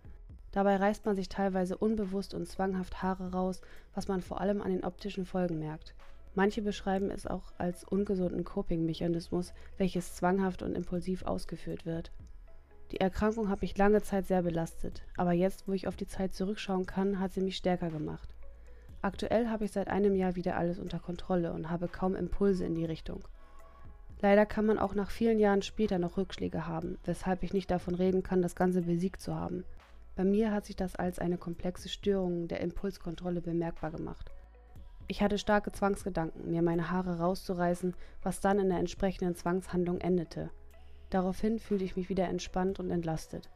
Dabei 0.56 0.78
reißt 0.78 1.06
man 1.06 1.18
sich 1.18 1.28
teilweise 1.28 1.78
unbewusst 1.78 2.34
und 2.34 2.48
zwanghaft 2.48 3.04
Haare 3.04 3.34
raus, 3.34 3.60
was 3.94 4.08
man 4.08 4.22
vor 4.22 4.40
allem 4.40 4.62
an 4.62 4.72
den 4.72 4.86
optischen 4.86 5.26
Folgen 5.26 5.60
merkt. 5.60 5.94
Manche 6.34 6.62
beschreiben 6.62 7.12
es 7.12 7.28
auch 7.28 7.52
als 7.58 7.84
ungesunden 7.84 8.46
Coping-Mechanismus, 8.46 9.54
welches 9.78 10.16
zwanghaft 10.16 10.64
und 10.64 10.74
impulsiv 10.74 11.26
ausgeführt 11.26 11.86
wird. 11.86 12.14
Die 12.92 13.02
Erkrankung 13.02 13.50
hat 13.50 13.64
mich 13.64 13.78
lange 13.78 14.02
Zeit 14.02 14.28
sehr 14.28 14.44
belastet, 14.44 15.04
aber 15.18 15.34
jetzt, 15.34 15.68
wo 15.68 15.74
ich 15.74 15.90
auf 15.90 15.98
die 15.98 16.08
Zeit 16.08 16.34
zurückschauen 16.34 16.86
kann, 16.86 17.20
hat 17.20 17.34
sie 17.34 17.42
mich 17.42 17.58
stärker 17.58 17.90
gemacht. 17.90 18.30
Aktuell 19.02 19.50
habe 19.50 19.66
ich 19.66 19.74
seit 19.74 19.90
einem 19.90 20.16
Jahr 20.16 20.38
wieder 20.38 20.56
alles 20.56 20.80
unter 20.80 21.00
Kontrolle 21.00 21.52
und 21.52 21.70
habe 21.70 21.90
kaum 21.90 22.16
Impulse 22.16 22.64
in 22.64 22.76
die 22.76 22.86
Richtung. 22.86 23.28
Leider 24.22 24.46
kann 24.46 24.66
man 24.66 24.80
auch 24.80 24.96
nach 24.96 25.12
vielen 25.12 25.40
Jahren 25.40 25.64
später 25.64 26.00
noch 26.00 26.16
Rückschläge 26.16 26.66
haben, 26.66 26.98
weshalb 27.04 27.44
ich 27.44 27.52
nicht 27.52 27.70
davon 27.70 27.96
reden 27.96 28.24
kann, 28.24 28.42
das 28.42 28.56
Ganze 28.56 28.84
besiegt 28.84 29.22
zu 29.22 29.36
haben. 29.36 29.66
Bei 30.16 30.24
mir 30.24 30.52
hat 30.52 30.66
sich 30.66 30.76
das 30.76 30.96
als 30.96 31.20
eine 31.20 31.38
komplexe 31.38 31.90
Störung 31.90 32.48
der 32.48 32.62
Impulskontrolle 32.62 33.42
bemerkbar 33.42 33.92
gemacht. 33.92 34.32
Ich 35.08 35.22
hatte 35.22 35.38
starke 35.38 35.72
Zwangsgedanken, 35.72 36.50
mir 36.50 36.62
meine 36.62 36.90
Haare 36.90 37.20
rauszureißen, 37.20 37.94
was 38.24 38.40
dann 38.40 38.58
in 38.58 38.70
der 38.70 38.80
entsprechenden 38.80 39.36
Zwangshandlung 39.36 40.00
endete. 40.00 40.50
Daraufhin 41.10 41.60
fühlte 41.60 41.84
ich 41.84 41.96
mich 41.96 42.10
wieder 42.10 42.28
entspannt 42.28 42.80
und 42.80 42.90
entlastet. 42.90 43.50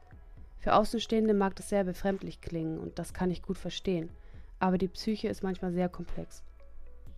Für 0.59 0.75
Außenstehende 0.75 1.33
mag 1.33 1.55
das 1.55 1.69
sehr 1.69 1.85
befremdlich 1.85 2.41
klingen 2.41 2.77
und 2.77 2.99
das 2.99 3.13
kann 3.13 3.31
ich 3.31 3.41
gut 3.41 3.57
verstehen, 3.57 4.09
aber 4.59 4.77
die 4.77 4.89
Psyche 4.89 5.29
ist 5.29 5.41
manchmal 5.41 5.71
sehr 5.71 5.89
komplex. 5.89 6.43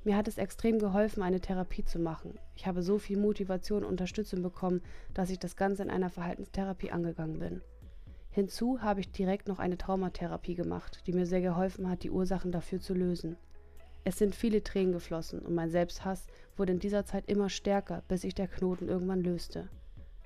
Mir 0.03 0.15
hat 0.15 0.27
es 0.27 0.37
extrem 0.37 0.79
geholfen, 0.79 1.21
eine 1.23 1.41
Therapie 1.41 1.83
zu 1.83 1.99
machen. 1.99 2.39
Ich 2.55 2.65
habe 2.65 2.81
so 2.83 2.97
viel 2.97 3.17
Motivation 3.17 3.83
und 3.83 3.89
Unterstützung 3.89 4.41
bekommen, 4.41 4.81
dass 5.13 5.29
ich 5.29 5.39
das 5.39 5.55
Ganze 5.55 5.83
in 5.83 5.89
einer 5.89 6.09
Verhaltenstherapie 6.09 6.91
angegangen 6.91 7.39
bin. 7.39 7.61
Hinzu 8.33 8.81
habe 8.81 9.01
ich 9.01 9.11
direkt 9.11 9.49
noch 9.49 9.59
eine 9.59 9.77
Traumatherapie 9.77 10.55
gemacht, 10.55 11.03
die 11.05 11.11
mir 11.11 11.25
sehr 11.25 11.41
geholfen 11.41 11.89
hat, 11.89 12.03
die 12.03 12.11
Ursachen 12.11 12.53
dafür 12.53 12.79
zu 12.79 12.93
lösen. 12.93 13.35
Es 14.05 14.17
sind 14.17 14.35
viele 14.35 14.63
Tränen 14.63 14.93
geflossen 14.93 15.39
und 15.39 15.53
mein 15.53 15.69
Selbsthass 15.69 16.27
wurde 16.55 16.71
in 16.71 16.79
dieser 16.79 17.05
Zeit 17.05 17.25
immer 17.27 17.49
stärker, 17.49 18.03
bis 18.07 18.21
sich 18.21 18.33
der 18.33 18.47
Knoten 18.47 18.87
irgendwann 18.87 19.21
löste. 19.21 19.67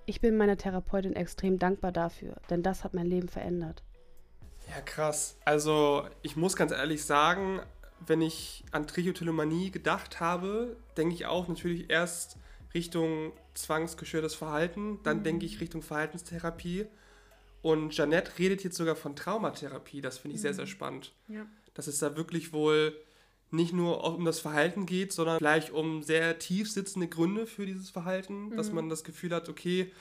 Ich 0.06 0.22
bin 0.22 0.38
meiner 0.38 0.56
Therapeutin 0.56 1.16
extrem 1.16 1.58
dankbar 1.58 1.92
dafür, 1.92 2.36
denn 2.52 2.62
das 2.62 2.84
hat 2.84 2.94
mein 2.94 3.08
Leben 3.08 3.28
verändert. 3.28 3.84
Ja, 4.70 4.82
krass. 4.82 5.38
Also, 5.44 6.08
ich 6.22 6.36
muss 6.36 6.56
ganz 6.56 6.72
ehrlich 6.72 7.04
sagen, 7.04 7.60
wenn 8.06 8.22
ich 8.22 8.64
an 8.72 8.86
Trichotillomanie 8.86 9.72
gedacht 9.72 10.20
habe, 10.20 10.78
denke 10.96 11.16
ich 11.16 11.26
auch 11.26 11.48
natürlich 11.48 11.90
erst 11.90 12.38
Richtung 12.76 13.32
zwangsgeschürtes 13.56 14.36
Verhalten, 14.36 15.00
dann 15.04 15.20
mhm. 15.20 15.24
denke 15.24 15.46
ich 15.48 15.60
Richtung 15.60 15.82
Verhaltenstherapie 15.82 16.86
und 17.66 17.90
Jeanette 17.90 18.38
redet 18.38 18.64
jetzt 18.64 18.78
sogar 18.78 18.96
von 18.96 19.16
Traumatherapie. 19.16 20.00
Das 20.00 20.20
finde 20.20 20.36
ich 20.36 20.42
mhm. 20.42 20.44
sehr, 20.44 20.54
sehr 20.54 20.68
spannend. 20.68 21.14
Ja. 21.28 21.48
Dass 21.74 21.88
es 21.88 21.98
da 21.98 22.16
wirklich 22.16 22.54
wohl 22.54 22.96
nicht 23.50 23.74
nur 23.74 24.04
um 24.04 24.24
das 24.24 24.40
Verhalten 24.40 24.86
geht, 24.86 25.12
sondern 25.12 25.40
gleich 25.40 25.72
um 25.72 26.04
sehr 26.04 26.38
tief 26.38 26.72
sitzende 26.72 27.08
Gründe 27.08 27.48
für 27.48 27.66
dieses 27.66 27.90
Verhalten, 27.90 28.50
mhm. 28.50 28.56
dass 28.56 28.72
man 28.72 28.88
das 28.88 29.04
Gefühl 29.04 29.34
hat, 29.34 29.50
okay, 29.50 29.92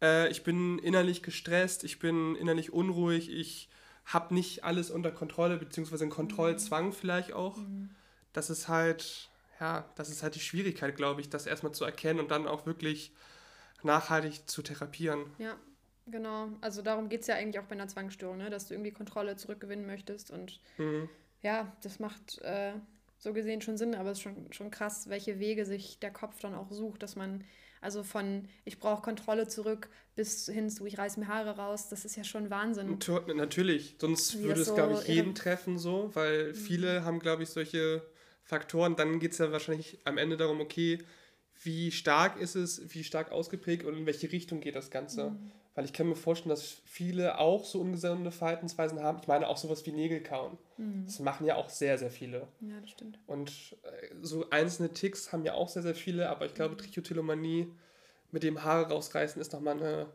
äh, 0.00 0.30
ich 0.30 0.42
bin 0.42 0.78
innerlich 0.78 1.22
gestresst, 1.22 1.84
ich 1.84 1.98
bin 1.98 2.34
innerlich 2.34 2.72
unruhig, 2.72 3.30
ich 3.30 3.68
habe 4.06 4.32
nicht 4.32 4.64
alles 4.64 4.90
unter 4.90 5.10
Kontrolle, 5.10 5.58
beziehungsweise 5.58 6.04
einen 6.04 6.10
Kontrollzwang 6.10 6.86
mhm. 6.86 6.92
vielleicht 6.94 7.34
auch. 7.34 7.58
Mhm. 7.58 7.90
Das 8.32 8.48
ist 8.48 8.68
halt, 8.68 9.28
ja, 9.60 9.84
das 9.96 10.08
ist 10.08 10.22
halt 10.22 10.34
die 10.34 10.40
Schwierigkeit, 10.40 10.96
glaube 10.96 11.20
ich, 11.20 11.28
das 11.28 11.44
erstmal 11.44 11.72
zu 11.72 11.84
erkennen 11.84 12.20
und 12.20 12.30
dann 12.30 12.46
auch 12.46 12.64
wirklich 12.64 13.12
nachhaltig 13.82 14.48
zu 14.48 14.62
therapieren. 14.62 15.26
Ja, 15.36 15.58
Genau, 16.08 16.50
also 16.60 16.82
darum 16.82 17.08
geht 17.08 17.22
es 17.22 17.26
ja 17.26 17.34
eigentlich 17.34 17.58
auch 17.58 17.66
bei 17.66 17.74
einer 17.74 17.88
Zwangsstörung, 17.88 18.38
ne? 18.38 18.48
dass 18.48 18.68
du 18.68 18.74
irgendwie 18.74 18.92
Kontrolle 18.92 19.36
zurückgewinnen 19.36 19.86
möchtest. 19.86 20.30
Und 20.30 20.60
mhm. 20.78 21.08
ja, 21.42 21.76
das 21.82 21.98
macht 21.98 22.40
äh, 22.42 22.74
so 23.18 23.32
gesehen 23.32 23.60
schon 23.60 23.76
Sinn, 23.76 23.94
aber 23.94 24.12
es 24.12 24.18
ist 24.18 24.22
schon, 24.22 24.52
schon 24.52 24.70
krass, 24.70 25.08
welche 25.08 25.40
Wege 25.40 25.66
sich 25.66 25.98
der 25.98 26.12
Kopf 26.12 26.38
dann 26.40 26.54
auch 26.54 26.70
sucht, 26.70 27.02
dass 27.02 27.16
man 27.16 27.42
Also 27.80 28.04
von 28.04 28.48
ich 28.64 28.78
brauche 28.78 29.02
Kontrolle 29.02 29.48
zurück 29.48 29.88
bis 30.14 30.46
hin 30.46 30.70
zu 30.70 30.86
ich 30.86 30.96
reiß 30.96 31.16
mir 31.16 31.26
Haare 31.26 31.56
raus, 31.56 31.88
das 31.88 32.04
ist 32.04 32.16
ja 32.16 32.22
schon 32.22 32.50
Wahnsinn. 32.50 32.98
Natürlich, 33.34 33.96
sonst 34.00 34.40
würde 34.40 34.60
es, 34.60 34.68
so 34.68 34.74
glaube 34.74 34.94
ich, 34.94 35.08
jeden 35.08 35.34
treffen 35.34 35.76
so, 35.76 36.10
weil 36.14 36.50
mhm. 36.50 36.54
viele 36.54 37.04
haben, 37.04 37.18
glaube 37.18 37.42
ich, 37.42 37.48
solche 37.48 38.06
Faktoren. 38.44 38.94
Dann 38.94 39.18
geht 39.18 39.32
es 39.32 39.38
ja 39.38 39.50
wahrscheinlich 39.50 39.98
am 40.04 40.18
Ende 40.18 40.36
darum, 40.36 40.60
okay, 40.60 41.00
wie 41.62 41.90
stark 41.90 42.40
ist 42.40 42.54
es, 42.54 42.94
wie 42.94 43.02
stark 43.02 43.32
ausgeprägt 43.32 43.84
und 43.84 43.96
in 43.96 44.06
welche 44.06 44.30
Richtung 44.30 44.60
geht 44.60 44.76
das 44.76 44.90
Ganze. 44.90 45.30
Mhm. 45.30 45.52
Weil 45.76 45.84
ich 45.84 45.92
kann 45.92 46.08
mir 46.08 46.16
vorstellen, 46.16 46.50
dass 46.50 46.80
viele 46.86 47.38
auch 47.38 47.66
so 47.66 47.80
ungesunde 47.80 48.30
Verhaltensweisen 48.30 49.02
haben. 49.02 49.18
Ich 49.20 49.28
meine 49.28 49.46
auch 49.46 49.58
sowas 49.58 49.84
wie 49.84 49.92
Nägel 49.92 50.22
kauen. 50.22 50.56
Mhm. 50.78 51.04
Das 51.04 51.20
machen 51.20 51.46
ja 51.46 51.56
auch 51.56 51.68
sehr, 51.68 51.98
sehr 51.98 52.10
viele. 52.10 52.48
Ja, 52.62 52.80
das 52.80 52.90
stimmt. 52.90 53.18
Und 53.26 53.76
äh, 53.82 54.14
so 54.22 54.48
einzelne 54.48 54.88
Ticks 54.94 55.32
haben 55.32 55.44
ja 55.44 55.52
auch 55.52 55.68
sehr, 55.68 55.82
sehr 55.82 55.94
viele, 55.94 56.30
aber 56.30 56.46
ich 56.46 56.54
glaube, 56.54 56.74
mhm. 56.74 56.78
Trichotillomanie 56.78 57.70
mit 58.32 58.42
dem 58.42 58.64
Haare 58.64 58.88
rausreißen 58.88 59.40
ist 59.40 59.52
nochmal 59.52 59.76
eine, 59.76 60.06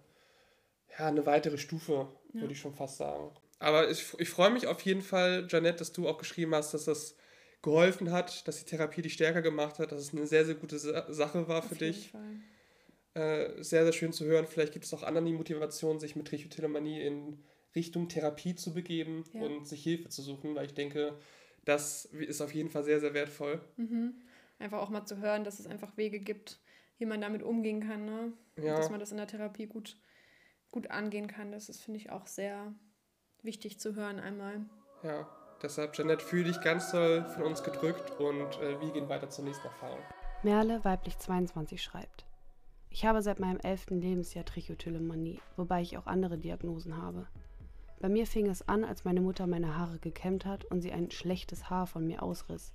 ja, 0.98 1.06
eine 1.06 1.28
weitere 1.28 1.60
Stufe, 1.60 2.08
ja. 2.34 2.42
würde 2.42 2.54
ich 2.54 2.60
schon 2.60 2.74
fast 2.74 2.98
sagen. 2.98 3.30
Aber 3.60 3.88
ich, 3.92 4.16
ich 4.18 4.30
freue 4.30 4.50
mich 4.50 4.66
auf 4.66 4.82
jeden 4.82 5.04
Fall, 5.04 5.46
Janette, 5.48 5.78
dass 5.78 5.94
du 5.94 6.10
auch 6.10 6.18
geschrieben 6.18 6.56
hast, 6.56 6.74
dass 6.74 6.86
das 6.86 7.16
geholfen 7.62 8.12
hat, 8.12 8.48
dass 8.48 8.58
die 8.58 8.66
Therapie 8.66 9.04
dich 9.04 9.14
stärker 9.14 9.44
gemacht 9.44 9.78
hat, 9.78 9.92
dass 9.92 10.02
es 10.02 10.12
eine 10.12 10.26
sehr, 10.26 10.44
sehr 10.44 10.56
gute 10.56 10.80
Sache 10.80 11.48
war 11.48 11.62
für 11.62 11.76
dich. 11.76 12.10
Fall. 12.10 12.22
Äh, 13.14 13.62
sehr, 13.62 13.84
sehr 13.84 13.94
schön 13.94 14.14
zu 14.14 14.26
hören. 14.26 14.48
Vielleicht 14.48 14.72
gibt 14.74 14.86
es 14.86 14.94
auch 14.94 15.04
anderen 15.04 15.26
die 15.26 15.34
Motivation, 15.34 16.00
sich 16.00 16.16
mit 16.16 16.28
Trichotillomanie 16.28 17.02
in 17.02 17.44
Richtung 17.76 18.08
Therapie 18.08 18.56
zu 18.56 18.74
begeben 18.74 19.26
ja. 19.34 19.42
und 19.42 19.68
sich 19.68 19.84
Hilfe 19.84 20.10
zu 20.10 20.22
suchen, 20.22 20.56
weil 20.56 20.66
ich 20.66 20.74
denke, 20.74 21.18
das 21.66 22.06
ist 22.06 22.42
auf 22.42 22.54
jeden 22.54 22.70
Fall 22.70 22.84
sehr, 22.84 23.00
sehr 23.00 23.14
wertvoll. 23.14 23.62
Mhm. 23.78 24.16
Einfach 24.60 24.80
auch 24.80 24.90
mal 24.90 25.06
zu 25.06 25.18
hören, 25.18 25.44
dass 25.44 25.60
es 25.60 25.68
einfach 25.68 25.98
Wege 25.98 26.20
gibt, 26.20 26.60
wie 26.98 27.06
man 27.06 27.22
damit 27.22 27.44
umgehen 27.44 27.86
kann. 27.86 28.06
Ne? 28.06 28.34
Ja. 28.58 28.78
Dass 28.78 28.90
man 28.90 29.00
das 29.00 29.12
in 29.12 29.18
der 29.18 29.28
Therapie 29.28 29.68
gut, 29.68 29.98
gut 30.70 30.90
angehen 30.90 31.28
kann. 31.28 31.52
Das 31.52 31.68
ist, 31.68 31.82
finde 31.82 32.00
ich, 32.00 32.12
auch 32.12 32.28
sehr 32.28 32.74
wichtig 33.42 33.80
zu 33.80 33.96
hören 33.96 34.20
einmal. 34.20 34.66
Ja, 35.04 35.30
deshalb, 35.62 35.98
Janet, 35.98 36.22
fühle 36.22 36.46
dich 36.46 36.62
ganz 36.62 36.92
toll 36.92 37.26
von 37.36 37.44
uns 37.44 37.64
gedrückt 37.64 38.12
und 38.20 38.60
äh, 38.62 38.80
wir 38.80 38.92
gehen 38.92 39.10
weiter 39.10 39.30
zur 39.30 39.46
nächsten 39.46 39.66
Erfahrung. 39.68 40.00
Merle, 40.44 40.84
weiblich 40.84 41.18
22, 41.18 41.82
schreibt. 41.82 42.26
Ich 42.94 43.06
habe 43.06 43.22
seit 43.22 43.40
meinem 43.40 43.60
elften 43.62 44.02
Lebensjahr 44.02 44.44
Trichotillomanie, 44.44 45.40
wobei 45.56 45.82
ich 45.82 45.98
auch 45.98 46.08
andere 46.08 46.38
Diagnosen 46.38 46.98
habe. 46.98 47.26
Bei 48.02 48.10
mir 48.10 48.28
fing 48.28 48.48
es 48.48 48.68
an, 48.68 48.84
als 48.84 49.06
meine 49.06 49.22
Mutter 49.22 49.48
meine 49.48 49.78
Haare 49.78 49.98
gekämmt 50.00 50.46
hat 50.46 50.66
und 50.66 50.82
sie 50.82 50.92
ein 50.92 51.10
schlechtes 51.10 51.70
Haar 51.70 51.88
von 51.88 52.06
mir 52.06 52.22
ausriss. 52.22 52.74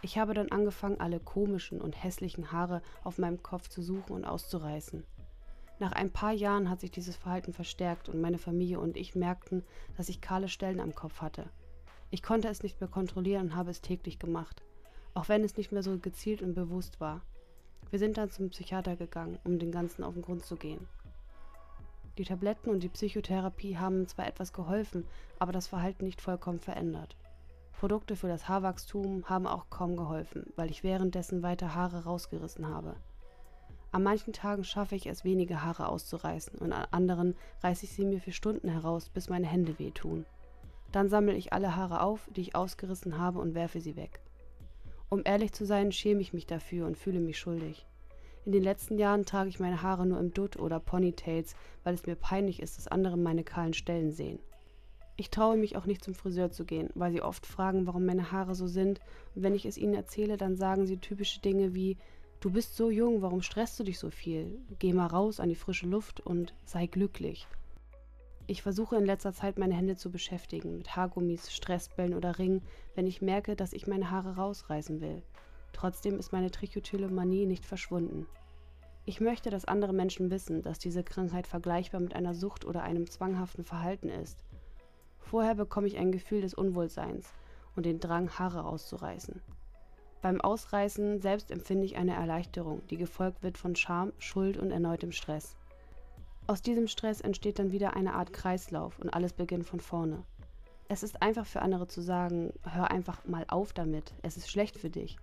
Ich 0.00 0.16
habe 0.16 0.32
dann 0.32 0.52
angefangen, 0.52 1.00
alle 1.00 1.18
komischen 1.18 1.80
und 1.80 2.00
hässlichen 2.00 2.52
Haare 2.52 2.82
auf 3.02 3.18
meinem 3.18 3.42
Kopf 3.42 3.68
zu 3.68 3.82
suchen 3.82 4.12
und 4.12 4.24
auszureißen. 4.24 5.04
Nach 5.80 5.90
ein 5.90 6.12
paar 6.12 6.32
Jahren 6.32 6.70
hat 6.70 6.78
sich 6.78 6.92
dieses 6.92 7.16
Verhalten 7.16 7.52
verstärkt 7.52 8.08
und 8.08 8.20
meine 8.20 8.38
Familie 8.38 8.78
und 8.78 8.96
ich 8.96 9.16
merkten, 9.16 9.64
dass 9.96 10.08
ich 10.08 10.20
kahle 10.20 10.48
Stellen 10.48 10.78
am 10.78 10.94
Kopf 10.94 11.20
hatte. 11.20 11.50
Ich 12.10 12.22
konnte 12.22 12.46
es 12.46 12.62
nicht 12.62 12.80
mehr 12.80 12.88
kontrollieren 12.88 13.46
und 13.46 13.56
habe 13.56 13.72
es 13.72 13.80
täglich 13.80 14.20
gemacht, 14.20 14.62
auch 15.14 15.28
wenn 15.28 15.42
es 15.42 15.56
nicht 15.56 15.72
mehr 15.72 15.82
so 15.82 15.98
gezielt 15.98 16.42
und 16.42 16.54
bewusst 16.54 17.00
war. 17.00 17.22
Wir 17.90 17.98
sind 17.98 18.18
dann 18.18 18.30
zum 18.30 18.50
Psychiater 18.50 18.96
gegangen, 18.96 19.38
um 19.44 19.58
den 19.58 19.72
Ganzen 19.72 20.04
auf 20.04 20.14
den 20.14 20.22
Grund 20.22 20.44
zu 20.44 20.56
gehen. 20.56 20.86
Die 22.18 22.24
Tabletten 22.24 22.70
und 22.70 22.82
die 22.82 22.88
Psychotherapie 22.88 23.78
haben 23.78 24.08
zwar 24.08 24.26
etwas 24.26 24.52
geholfen, 24.52 25.06
aber 25.38 25.52
das 25.52 25.68
Verhalten 25.68 26.04
nicht 26.04 26.20
vollkommen 26.20 26.58
verändert. 26.58 27.16
Produkte 27.78 28.16
für 28.16 28.26
das 28.26 28.48
Haarwachstum 28.48 29.28
haben 29.28 29.46
auch 29.46 29.70
kaum 29.70 29.96
geholfen, 29.96 30.52
weil 30.56 30.68
ich 30.68 30.82
währenddessen 30.82 31.44
weiter 31.44 31.76
Haare 31.76 32.04
rausgerissen 32.04 32.66
habe. 32.66 32.96
An 33.92 34.02
manchen 34.02 34.32
Tagen 34.32 34.64
schaffe 34.64 34.96
ich 34.96 35.06
es, 35.06 35.24
wenige 35.24 35.62
Haare 35.62 35.88
auszureißen 35.88 36.58
und 36.58 36.72
an 36.72 36.88
anderen 36.90 37.36
reiße 37.62 37.84
ich 37.84 37.92
sie 37.92 38.04
mir 38.04 38.20
für 38.20 38.32
Stunden 38.32 38.68
heraus, 38.68 39.08
bis 39.08 39.30
meine 39.30 39.46
Hände 39.46 39.78
wehtun. 39.78 40.26
Dann 40.92 41.08
sammle 41.08 41.34
ich 41.34 41.52
alle 41.52 41.76
Haare 41.76 42.02
auf, 42.02 42.28
die 42.34 42.40
ich 42.40 42.54
ausgerissen 42.54 43.18
habe, 43.18 43.38
und 43.38 43.54
werfe 43.54 43.80
sie 43.80 43.96
weg. 43.96 44.20
Um 45.10 45.22
ehrlich 45.24 45.52
zu 45.52 45.64
sein, 45.64 45.92
schäme 45.92 46.20
ich 46.20 46.32
mich 46.32 46.46
dafür 46.46 46.86
und 46.86 46.98
fühle 46.98 47.20
mich 47.20 47.38
schuldig. 47.38 47.86
In 48.44 48.52
den 48.52 48.62
letzten 48.62 48.98
Jahren 48.98 49.24
trage 49.24 49.48
ich 49.48 49.60
meine 49.60 49.82
Haare 49.82 50.06
nur 50.06 50.18
im 50.18 50.32
Dutt 50.32 50.58
oder 50.58 50.80
Ponytails, 50.80 51.54
weil 51.84 51.94
es 51.94 52.06
mir 52.06 52.14
peinlich 52.14 52.60
ist, 52.60 52.78
dass 52.78 52.88
andere 52.88 53.16
meine 53.16 53.44
kahlen 53.44 53.74
Stellen 53.74 54.12
sehen. 54.12 54.38
Ich 55.16 55.30
traue 55.30 55.56
mich 55.56 55.76
auch 55.76 55.86
nicht 55.86 56.04
zum 56.04 56.14
Friseur 56.14 56.50
zu 56.50 56.64
gehen, 56.64 56.90
weil 56.94 57.10
sie 57.10 57.22
oft 57.22 57.44
fragen, 57.44 57.86
warum 57.86 58.06
meine 58.06 58.30
Haare 58.30 58.54
so 58.54 58.66
sind, 58.66 59.00
und 59.34 59.42
wenn 59.42 59.54
ich 59.54 59.66
es 59.66 59.76
ihnen 59.76 59.94
erzähle, 59.94 60.36
dann 60.36 60.56
sagen 60.56 60.86
sie 60.86 60.98
typische 60.98 61.40
Dinge 61.40 61.74
wie 61.74 61.96
Du 62.40 62.52
bist 62.52 62.76
so 62.76 62.88
jung, 62.88 63.20
warum 63.20 63.42
stresst 63.42 63.80
du 63.80 63.84
dich 63.84 63.98
so 63.98 64.10
viel? 64.10 64.60
Geh 64.78 64.92
mal 64.92 65.08
raus 65.08 65.40
an 65.40 65.48
die 65.48 65.56
frische 65.56 65.88
Luft 65.88 66.20
und 66.20 66.54
sei 66.64 66.86
glücklich. 66.86 67.48
Ich 68.50 68.62
versuche 68.62 68.96
in 68.96 69.04
letzter 69.04 69.34
Zeit 69.34 69.58
meine 69.58 69.74
Hände 69.74 69.94
zu 69.96 70.10
beschäftigen, 70.10 70.78
mit 70.78 70.96
Haargummis, 70.96 71.52
Stressbällen 71.52 72.14
oder 72.14 72.38
Ringen, 72.38 72.62
wenn 72.94 73.06
ich 73.06 73.20
merke, 73.20 73.56
dass 73.56 73.74
ich 73.74 73.86
meine 73.86 74.10
Haare 74.10 74.36
rausreißen 74.36 75.02
will. 75.02 75.22
Trotzdem 75.74 76.18
ist 76.18 76.32
meine 76.32 76.50
Trichotillomanie 76.50 77.44
nicht 77.44 77.66
verschwunden. 77.66 78.26
Ich 79.04 79.20
möchte, 79.20 79.50
dass 79.50 79.66
andere 79.66 79.92
Menschen 79.92 80.30
wissen, 80.30 80.62
dass 80.62 80.78
diese 80.78 81.04
Krankheit 81.04 81.46
vergleichbar 81.46 82.00
mit 82.00 82.16
einer 82.16 82.32
Sucht 82.32 82.64
oder 82.64 82.82
einem 82.82 83.10
zwanghaften 83.10 83.64
Verhalten 83.64 84.08
ist. 84.08 84.42
Vorher 85.18 85.54
bekomme 85.54 85.86
ich 85.86 85.98
ein 85.98 86.10
Gefühl 86.10 86.40
des 86.40 86.54
Unwohlseins 86.54 87.34
und 87.76 87.84
den 87.84 88.00
Drang, 88.00 88.30
Haare 88.30 88.64
auszureißen. 88.64 89.42
Beim 90.22 90.40
Ausreißen 90.40 91.20
selbst 91.20 91.50
empfinde 91.50 91.84
ich 91.84 91.96
eine 91.96 92.14
Erleichterung, 92.14 92.80
die 92.86 92.96
gefolgt 92.96 93.42
wird 93.42 93.58
von 93.58 93.76
Scham, 93.76 94.14
Schuld 94.18 94.56
und 94.56 94.70
erneutem 94.70 95.12
Stress. 95.12 95.58
Aus 96.48 96.62
diesem 96.62 96.88
Stress 96.88 97.20
entsteht 97.20 97.58
dann 97.58 97.72
wieder 97.72 97.94
eine 97.94 98.14
Art 98.14 98.32
Kreislauf 98.32 98.98
und 99.00 99.10
alles 99.10 99.34
beginnt 99.34 99.66
von 99.66 99.80
vorne. 99.80 100.24
Es 100.88 101.02
ist 101.02 101.20
einfach 101.20 101.44
für 101.44 101.60
andere 101.60 101.88
zu 101.88 102.00
sagen, 102.00 102.54
hör 102.62 102.90
einfach 102.90 103.26
mal 103.26 103.44
auf 103.48 103.74
damit, 103.74 104.14
es 104.22 104.38
ist 104.38 104.50
schlecht 104.50 104.78
für 104.78 104.88
dich. 104.88 105.18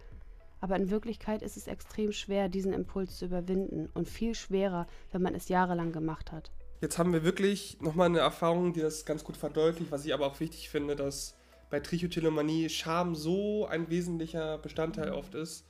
Aber 0.62 0.76
in 0.76 0.92
Wirklichkeit 0.92 1.42
ist 1.42 1.58
es 1.58 1.66
extrem 1.66 2.12
schwer, 2.12 2.48
diesen 2.48 2.74
Impuls 2.74 3.18
zu 3.18 3.26
überwinden 3.26 3.90
und 3.96 4.08
viel 4.08 4.36
schwerer, 4.36 4.86
wenn 5.12 5.24
man 5.24 5.34
es 5.34 5.50
jahrelang 5.50 5.92
gemacht 5.92 6.32
hat. 6.32 6.52
Jetzt 6.80 7.00
haben 7.00 7.12
wir 7.12 7.24
wirklich 7.24 7.82
nochmal 7.82 8.06
eine 8.06 8.20
Erfahrung, 8.20 8.74
die 8.74 8.82
das 8.82 9.04
ganz 9.04 9.24
gut 9.24 9.36
verdeutlicht, 9.36 9.92
was 9.92 10.06
ich 10.06 10.14
aber 10.14 10.28
auch 10.28 10.40
wichtig 10.40 10.70
finde, 10.70 10.96
dass 10.96 11.34
bei 11.72 11.80
Trichotillomanie 11.80 12.70
Scham 12.70 13.16
so 13.16 13.66
ein 13.66 13.90
wesentlicher 13.90 14.60
Bestandteil 14.60 15.12
oft 15.12 15.34
ist. 15.34 15.66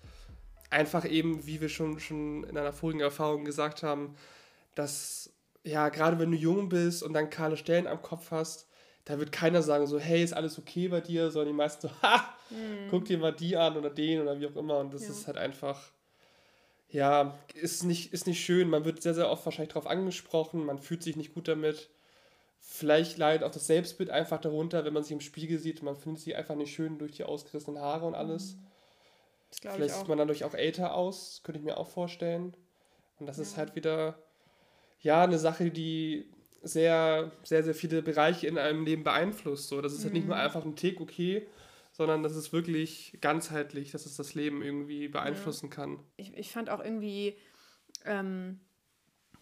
Einfach 0.70 1.06
eben, 1.10 1.48
wie 1.48 1.62
wir 1.62 1.70
schon, 1.70 2.02
schon 2.02 2.44
in 2.44 2.58
einer 2.58 2.74
vorigen 2.74 3.00
Erfahrung 3.00 3.46
gesagt 3.46 3.84
haben, 3.84 4.16
dass 4.74 5.32
ja, 5.66 5.90
gerade 5.90 6.20
wenn 6.20 6.32
du 6.32 6.38
jung 6.38 6.70
bist 6.70 7.04
und 7.04 7.14
dann 7.14 7.30
kahle 7.30 7.58
Stellen 7.58 7.88
am 7.88 8.02
Kopf 8.02 8.32
hast, 8.32 8.68
da 9.04 9.20
wird 9.20 9.32
keiner 9.32 9.62
sagen 9.62 9.88
so, 9.88 10.00
hey, 10.00 10.24
ist 10.24 10.34
alles 10.34 10.58
okay 10.58 10.88
bei 10.88 11.02
dir, 11.02 11.32
sondern 11.32 11.54
die 11.54 11.58
meisten 11.58 11.88
so, 11.88 11.94
ha, 12.02 12.36
mhm. 12.52 12.88
guck 12.90 13.06
dir 13.06 13.18
mal 13.18 13.34
die 13.34 13.58
an 13.58 13.76
oder 13.76 13.90
den 13.90 14.22
oder 14.22 14.40
wie 14.40 14.48
auch 14.48 14.56
immer. 14.56 14.78
Und 14.78 14.94
das 14.94 15.04
ja. 15.04 15.10
ist 15.10 15.28
halt 15.28 15.38
einfach, 15.38 15.92
ja, 16.90 17.38
ist 17.56 17.84
nicht, 17.84 18.14
ist 18.14 18.28
nicht 18.28 18.44
schön. 18.44 18.70
Man 18.70 18.86
wird 18.86 19.02
sehr, 19.02 19.16
sehr 19.16 19.30
oft 19.30 19.46
wahrscheinlich 19.46 19.74
darauf 19.74 19.88
angesprochen, 19.88 20.66
man 20.66 20.80
fühlt 20.80 21.04
sich 21.04 21.16
nicht 21.16 21.34
gut 21.34 21.48
damit. 21.48 21.90
Vielleicht 22.60 23.18
leidet 23.18 23.44
auch 23.44 23.52
das 23.52 23.68
Selbstbild 23.68 24.10
einfach 24.10 24.42
darunter, 24.42 24.86
wenn 24.86 24.94
man 24.94 25.04
sich 25.04 25.12
im 25.12 25.22
Spiegel 25.22 25.60
sieht. 25.60 25.84
Man 25.84 25.96
findet 25.96 26.24
sich 26.24 26.36
einfach 26.36 26.56
nicht 26.56 26.74
schön 26.74 26.98
durch 26.98 27.12
die 27.12 27.24
ausgerissenen 27.24 27.80
Haare 27.80 28.06
und 28.06 28.16
alles. 28.16 28.56
Mhm. 28.56 29.70
Vielleicht 29.74 29.96
sieht 29.96 30.08
man 30.08 30.18
dadurch 30.18 30.44
auch 30.44 30.54
älter 30.54 30.94
aus, 30.96 31.42
könnte 31.44 31.60
ich 31.60 31.66
mir 31.66 31.78
auch 31.78 31.88
vorstellen. 31.88 32.56
Und 33.20 33.28
das 33.28 33.38
ja. 33.38 33.44
ist 33.44 33.58
halt 33.58 33.76
wieder 33.76 34.18
ja, 35.06 35.24
eine 35.24 35.38
Sache, 35.38 35.70
die 35.70 36.26
sehr, 36.64 37.32
sehr, 37.44 37.64
sehr 37.64 37.76
viele 37.76 38.02
Bereiche 38.02 38.48
in 38.48 38.58
einem 38.58 38.84
Leben 38.84 39.04
beeinflusst. 39.04 39.68
So, 39.70 39.80
das 39.80 39.94
ist 39.94 40.00
mhm. 40.00 40.04
halt 40.06 40.14
nicht 40.14 40.28
nur 40.28 40.36
mhm. 40.36 40.42
einfach 40.42 40.66
ein 40.66 40.76
Tick, 40.76 41.00
okay, 41.00 41.46
sondern 41.92 42.24
das 42.24 42.36
ist 42.36 42.52
wirklich 42.52 43.16
ganzheitlich, 43.22 43.92
dass 43.92 44.08
es 44.08 44.18
das 44.18 44.34
Leben 44.34 44.64
irgendwie 44.64 45.08
beeinflussen 45.08 45.70
ja. 45.70 45.76
kann. 45.76 46.00
Ich, 46.18 46.36
ich 46.36 46.52
fand 46.52 46.72
auch 46.72 46.84
irgendwie 46.84 47.38
ähm, 48.04 48.60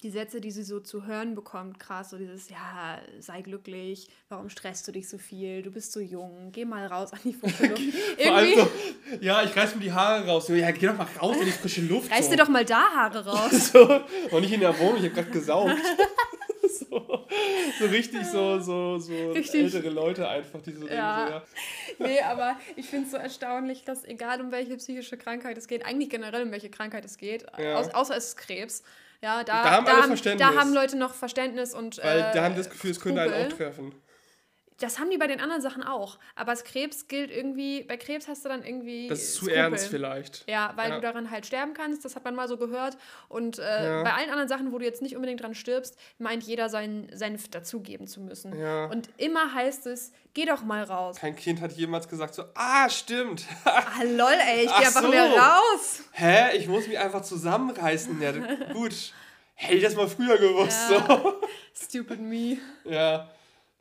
die 0.04 0.10
Sätze, 0.10 0.42
die 0.42 0.52
sie 0.52 0.64
so 0.64 0.82
zu 0.82 1.06
hören 1.06 1.34
bekommt, 1.34 1.80
krass, 1.80 2.10
so 2.10 2.18
dieses, 2.18 2.50
ja, 2.50 3.00
sei 3.20 3.42
glücklich, 3.42 4.10
warum 4.28 4.50
stresst 4.50 4.86
du 4.88 4.92
dich 4.92 5.08
so 5.08 5.18
viel, 5.18 5.62
du 5.62 5.72
bist 5.72 5.94
so 5.94 6.02
jung, 6.02 6.52
geh 6.52 6.66
mal 6.66 6.86
raus 6.88 7.14
an 7.14 7.20
die 7.24 7.34
frische 7.34 7.68
Luft. 7.68 7.82
Allem 8.28 8.60
so, 8.60 8.68
ja, 9.22 9.44
ich 9.44 9.56
reiß 9.56 9.76
mir 9.76 9.82
die 9.82 9.92
Haare 9.94 10.28
raus. 10.28 10.50
Ja, 10.50 10.72
geh 10.72 10.88
doch 10.88 10.98
mal 10.98 11.08
raus 11.22 11.38
in 11.38 11.46
die 11.46 11.52
frische 11.52 11.82
Luft. 11.82 12.12
Reiß 12.12 12.26
so. 12.26 12.32
dir 12.32 12.38
doch 12.38 12.50
mal 12.50 12.66
da 12.66 12.82
Haare 12.82 13.26
raus. 13.26 13.72
so, 13.72 14.02
und 14.32 14.42
nicht 14.42 14.54
in 14.54 14.60
der 14.60 14.78
Wohnung, 14.78 14.98
ich 14.98 15.06
hab 15.06 15.14
grad 15.14 15.32
gesaugt. 15.32 15.74
so, 16.80 17.26
so 17.80 17.86
richtig 17.86 18.26
so, 18.26 18.60
so, 18.60 19.00
so 19.00 19.32
richtig. 19.32 19.64
ältere 19.64 19.90
Leute 19.90 20.28
einfach, 20.28 20.62
die 20.62 20.74
so 20.74 20.86
ja. 20.86 21.26
denken, 21.26 21.46
so, 21.98 22.04
ja. 22.04 22.10
Nee, 22.10 22.22
aber 22.22 22.58
ich 22.76 22.88
finde 22.88 23.06
es 23.06 23.12
so 23.12 23.18
erstaunlich, 23.18 23.86
dass 23.86 24.04
egal 24.04 24.42
um 24.42 24.52
welche 24.52 24.76
psychische 24.76 25.16
Krankheit 25.16 25.58
es 25.58 25.68
geht, 25.68 25.86
eigentlich 25.86 26.10
generell 26.10 26.44
um 26.44 26.52
welche 26.52 26.70
Krankheit 26.70 27.06
es 27.06 27.18
geht, 27.18 27.46
ja. 27.58 27.76
außer 27.78 28.18
es 28.18 28.28
ist 28.28 28.38
Krebs, 28.38 28.84
ja, 29.24 29.42
da, 29.44 29.64
da, 29.64 29.72
haben, 29.72 29.86
da, 29.86 30.02
haben, 30.02 30.38
da 30.38 30.56
haben, 30.56 30.74
Leute 30.74 30.98
noch 30.98 31.14
Verständnis 31.14 31.74
und. 31.74 31.98
Weil 32.04 32.20
äh, 32.20 32.34
da 32.34 32.44
haben 32.44 32.58
das 32.58 32.70
Gefühl, 32.70 32.92
es 32.92 33.00
könnte 33.00 33.22
einen 33.22 33.34
auch 33.34 33.56
treffen. 33.56 33.96
Das 34.80 35.00
haben 35.00 35.10
die 35.10 35.18
bei 35.18 35.28
den 35.28 35.40
anderen 35.40 35.62
Sachen 35.62 35.84
auch. 35.84 36.18
Aber 36.36 36.52
das 36.52 36.64
Krebs 36.64 37.08
gilt 37.08 37.32
irgendwie, 37.32 37.84
bei 37.84 37.98
Krebs 37.98 38.28
hast 38.28 38.44
du 38.46 38.50
dann 38.50 38.64
irgendwie. 38.64 39.08
Das 39.08 39.20
ist 39.20 39.36
zu 39.36 39.46
Skrupel. 39.46 39.56
ernst 39.56 39.88
vielleicht. 39.88 40.50
Ja, 40.50 40.74
weil 40.76 40.90
ja. 40.90 40.96
du 40.96 41.02
daran 41.02 41.32
halt 41.32 41.46
sterben 41.46 41.74
kannst, 41.74 42.04
das 42.06 42.16
hat 42.16 42.24
man 42.24 42.36
mal 42.36 42.48
so 42.48 42.58
gehört. 42.58 42.98
Und 43.30 43.60
äh, 43.60 43.62
ja. 43.62 44.04
bei 44.04 44.14
allen 44.14 44.30
anderen 44.30 44.48
Sachen, 44.48 44.72
wo 44.72 44.78
du 44.78 44.86
jetzt 44.86 45.02
nicht 45.02 45.16
unbedingt 45.16 45.42
dran 45.42 45.56
stirbst, 45.56 45.98
meint 46.18 46.44
jeder 46.44 46.70
seinen 46.70 47.16
Senf 47.16 47.50
dazugeben 47.50 48.08
zu 48.08 48.22
müssen. 48.22 48.58
Ja. 48.58 48.86
Und 48.86 49.10
immer 49.18 49.54
heißt 49.54 49.86
es, 49.88 50.12
geh 50.34 50.46
doch 50.46 50.64
mal 50.64 50.84
raus. 50.84 51.18
Kein 51.18 51.36
Kind 51.36 51.62
hat 51.62 51.72
jemals 51.74 52.08
gesagt 52.08 52.34
so, 52.34 52.44
ah, 52.56 52.90
stimmt. 52.90 53.46
ah, 53.66 54.04
lol, 54.04 54.34
ey, 54.34 54.66
ich 54.66 54.68
geh 54.80 54.86
einfach 54.86 55.02
so. 55.02 55.12
wieder 55.12 55.38
raus. 55.38 56.04
Hä? 56.12 56.58
Ich 56.58 56.68
muss 56.68 56.88
mich 56.88 56.98
einfach 56.98 57.22
zusammenreißen. 57.22 58.22
Ja, 58.22 58.32
gut. 58.74 59.14
Hätte 59.56 59.76
ich 59.76 59.84
das 59.84 59.96
mal 59.96 60.08
früher 60.08 60.38
gewusst. 60.38 60.90
So. 60.90 61.42
Stupid 61.74 62.20
me. 62.20 62.58
Ja. 62.86 63.30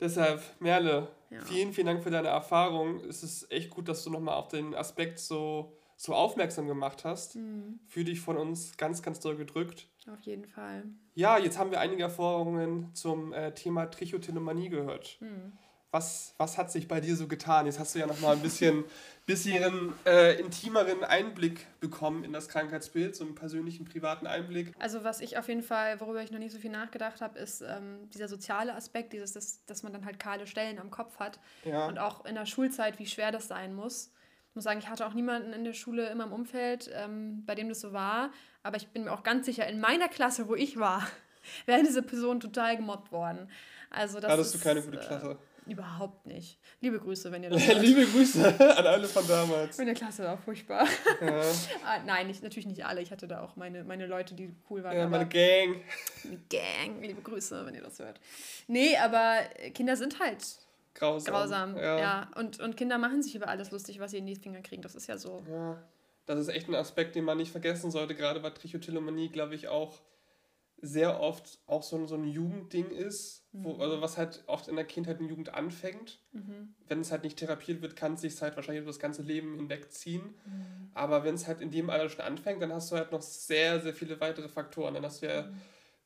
Deshalb, 0.03 0.43
Merle, 0.59 1.07
ja. 1.31 1.41
vielen, 1.45 1.73
vielen 1.73 1.87
Dank 1.87 2.03
für 2.03 2.11
deine 2.11 2.27
Erfahrung. 2.27 3.01
Es 3.09 3.23
ist 3.23 3.51
echt 3.53 3.71
gut, 3.71 3.89
dass 3.89 4.03
du 4.03 4.11
nochmal 4.11 4.35
auf 4.35 4.49
den 4.49 4.75
Aspekt 4.75 5.21
so, 5.21 5.77
so 5.97 6.13
aufmerksam 6.13 6.67
gemacht 6.67 7.05
hast. 7.05 7.37
Mhm. 7.37 7.79
Fühl 7.87 8.03
dich 8.03 8.21
von 8.21 8.37
uns 8.37 8.77
ganz, 8.77 9.01
ganz 9.03 9.21
doll 9.21 9.37
gedrückt. 9.37 9.87
Auf 10.13 10.21
jeden 10.23 10.47
Fall. 10.47 10.83
Ja, 11.15 11.39
jetzt 11.39 11.57
haben 11.57 11.71
wir 11.71 11.79
einige 11.79 12.03
Erfahrungen 12.03 12.93
zum 12.95 13.33
äh, 13.33 13.55
Thema 13.55 13.87
Trichotillomanie 13.87 14.71
gehört. 14.71 15.19
Mhm. 15.21 15.53
Was, 15.93 16.35
was 16.39 16.59
hat 16.59 16.73
sich 16.73 16.89
bei 16.89 17.01
dir 17.01 17.15
so 17.15 17.29
getan? 17.29 17.67
Jetzt 17.67 17.79
hast 17.79 17.95
du 17.95 18.01
ja 18.01 18.07
nochmal 18.07 18.35
ein 18.35 18.43
bisschen 18.43 18.85
bisschen 19.27 19.93
äh, 20.05 20.39
intimeren 20.41 21.05
Einblick 21.05 21.67
bekommen 21.81 22.25
in 22.25 22.33
das 22.33 22.49
Krankheitsbild, 22.49 23.15
so 23.15 23.25
einen 23.25 23.35
persönlichen, 23.35 23.85
privaten 23.85 24.27
Einblick. 24.27 24.75
Also 24.79 25.05
was 25.05 25.21
ich 25.21 25.39
auf 25.39 25.49
jeden 25.49 25.63
Fall, 25.63 26.01
worüber 26.01 26.23
ich 26.23 26.33
noch 26.33 26.39
nicht 26.39 26.53
so 26.53 26.59
viel 26.59 26.71
nachgedacht 26.71 27.21
habe, 27.21 27.39
ist 27.39 27.63
ähm, 27.63 28.11
dieser 28.11 28.29
soziale 28.29 28.75
Aspekt, 28.75 29.13
dieses, 29.13 29.33
dass, 29.33 29.65
dass 29.67 29.83
man 29.83 29.93
dann 29.93 30.05
halt 30.05 30.19
kahle 30.19 30.47
Stellen 30.47 30.79
am 30.79 30.91
Kopf 30.91 31.19
hat. 31.19 31.39
Ja. 31.65 31.87
Und 31.87 31.99
auch 31.99 32.25
in 32.25 32.35
der 32.35 32.47
Schulzeit, 32.47 32.99
wie 32.99 33.07
schwer 33.07 33.31
das 33.31 33.47
sein 33.47 33.75
muss. 33.75 34.11
Ich 34.51 34.57
muss 34.57 34.65
sagen, 34.65 34.81
ich 34.81 34.89
hatte 34.89 35.07
auch 35.07 35.15
niemanden 35.15 35.53
in 35.53 35.65
der 35.65 35.73
Schule 35.73 36.09
immer 36.09 36.25
im 36.25 36.33
Umfeld, 36.33 36.91
ähm, 36.93 37.45
bei 37.47 37.55
dem 37.55 37.69
das 37.69 37.81
so 37.81 37.93
war. 37.93 38.33
Aber 38.63 38.77
ich 38.77 38.89
bin 38.89 39.05
mir 39.05 39.13
auch 39.13 39.23
ganz 39.23 39.47
sicher, 39.47 39.67
in 39.69 39.81
meiner 39.81 40.09
Klasse, 40.09 40.49
wo 40.49 40.55
ich 40.57 40.79
war, 40.79 41.07
wäre 41.67 41.83
diese 41.83 42.03
Person 42.03 42.41
total 42.41 42.77
gemobbt 42.77 43.13
worden. 43.13 43.49
Also 43.89 44.19
das 44.21 44.33
Hattest 44.33 44.55
ist, 44.55 44.65
du 44.65 44.69
keine 44.69 44.83
gute 44.83 44.99
Klasse? 44.99 45.31
Äh, 45.31 45.52
Überhaupt 45.67 46.27
nicht. 46.27 46.59
Liebe 46.81 46.99
Grüße, 46.99 47.31
wenn 47.31 47.43
ihr 47.43 47.51
das 47.51 47.67
hört. 47.67 47.81
Liebe 47.81 48.05
Grüße 48.05 48.61
an 48.77 48.87
alle 48.87 49.07
von 49.07 49.27
damals. 49.27 49.79
Meine 49.79 49.95
Klasse 49.95 50.25
war 50.25 50.37
furchtbar. 50.37 50.87
Ja. 51.21 51.41
ah, 51.87 51.99
nein, 52.05 52.27
nicht, 52.27 52.43
natürlich 52.43 52.67
nicht 52.67 52.85
alle. 52.85 53.01
Ich 53.01 53.11
hatte 53.11 53.29
da 53.29 53.43
auch 53.43 53.57
meine, 53.57 53.85
meine 53.85 54.07
Leute, 54.07 54.35
die 54.35 54.55
cool 54.71 54.83
waren. 54.83 54.97
Ja, 54.97 55.09
meine 55.09 55.27
Gang. 55.27 55.83
Gang. 56.51 57.01
Liebe 57.01 57.23
Grüße, 57.23 57.65
wenn 57.65 57.75
ihr 57.75 57.83
das 57.83 57.99
hört. 57.99 58.21
Nee, 58.67 58.97
aber 58.97 59.39
Kinder 59.75 59.97
sind 59.97 60.19
halt 60.19 60.45
grausam. 60.95 61.33
grausam. 61.35 61.77
Ja. 61.77 61.99
ja. 61.99 62.31
Und, 62.35 62.61
und 62.61 62.77
Kinder 62.77 62.99
machen 62.99 63.23
sich 63.23 63.35
über 63.35 63.49
alles 63.49 63.71
lustig, 63.71 64.01
was 64.01 64.11
sie 64.11 64.19
in 64.19 64.27
die 64.27 64.37
Finger 64.37 64.61
kriegen. 64.63 64.83
Das 64.83 64.95
ist 64.95 65.07
ja 65.07 65.17
so. 65.17 65.43
Ja. 65.49 65.83
Das 66.27 66.39
ist 66.39 66.49
echt 66.49 66.69
ein 66.69 66.75
Aspekt, 66.75 67.17
den 67.17 67.25
man 67.25 67.37
nicht 67.37 67.51
vergessen 67.51 67.91
sollte. 67.91 68.15
Gerade 68.15 68.41
bei 68.41 68.51
Trichotillomanie, 68.51 69.29
glaube 69.29 69.55
ich, 69.55 69.69
auch 69.69 70.01
sehr 70.85 71.21
oft 71.21 71.61
auch 71.67 71.85
so 71.85 71.97
ein, 71.97 72.09
so 72.09 72.17
ein 72.17 72.25
Jugendding 72.25 72.91
ist, 72.91 73.47
wo, 73.53 73.75
mhm. 73.75 73.81
also 73.81 74.03
was 74.03 74.19
halt 74.19 74.43
oft 74.49 74.67
in 74.67 74.75
der 74.75 74.85
Kindheit 74.85 75.21
und 75.21 75.29
Jugend 75.29 75.55
anfängt. 75.55 76.19
Mhm. 76.33 76.75
Wenn 76.89 77.01
es 77.01 77.13
halt 77.13 77.23
nicht 77.23 77.39
therapiert 77.39 77.83
wird, 77.83 77.95
kann 77.95 78.15
es 78.15 78.23
sich 78.23 78.43
halt 78.43 78.57
wahrscheinlich 78.57 78.83
über 78.83 78.91
das 78.91 78.99
ganze 78.99 79.23
Leben 79.23 79.55
hinwegziehen. 79.55 80.25
Mhm. 80.25 80.91
Aber 80.93 81.23
wenn 81.23 81.37
es 81.37 81.47
halt 81.47 81.61
in 81.61 81.71
dem 81.71 81.89
Alter 81.89 82.09
schon 82.09 82.25
anfängt, 82.25 82.61
dann 82.61 82.73
hast 82.73 82.91
du 82.91 82.97
halt 82.97 83.13
noch 83.13 83.23
sehr, 83.23 83.81
sehr 83.81 83.95
viele 83.95 84.21
weitere 84.21 84.49
Faktoren. 84.49 84.95
Dann 84.95 85.05
hast 85.05 85.23
du 85.23 85.27
ja 85.27 85.43
mhm. 85.43 85.55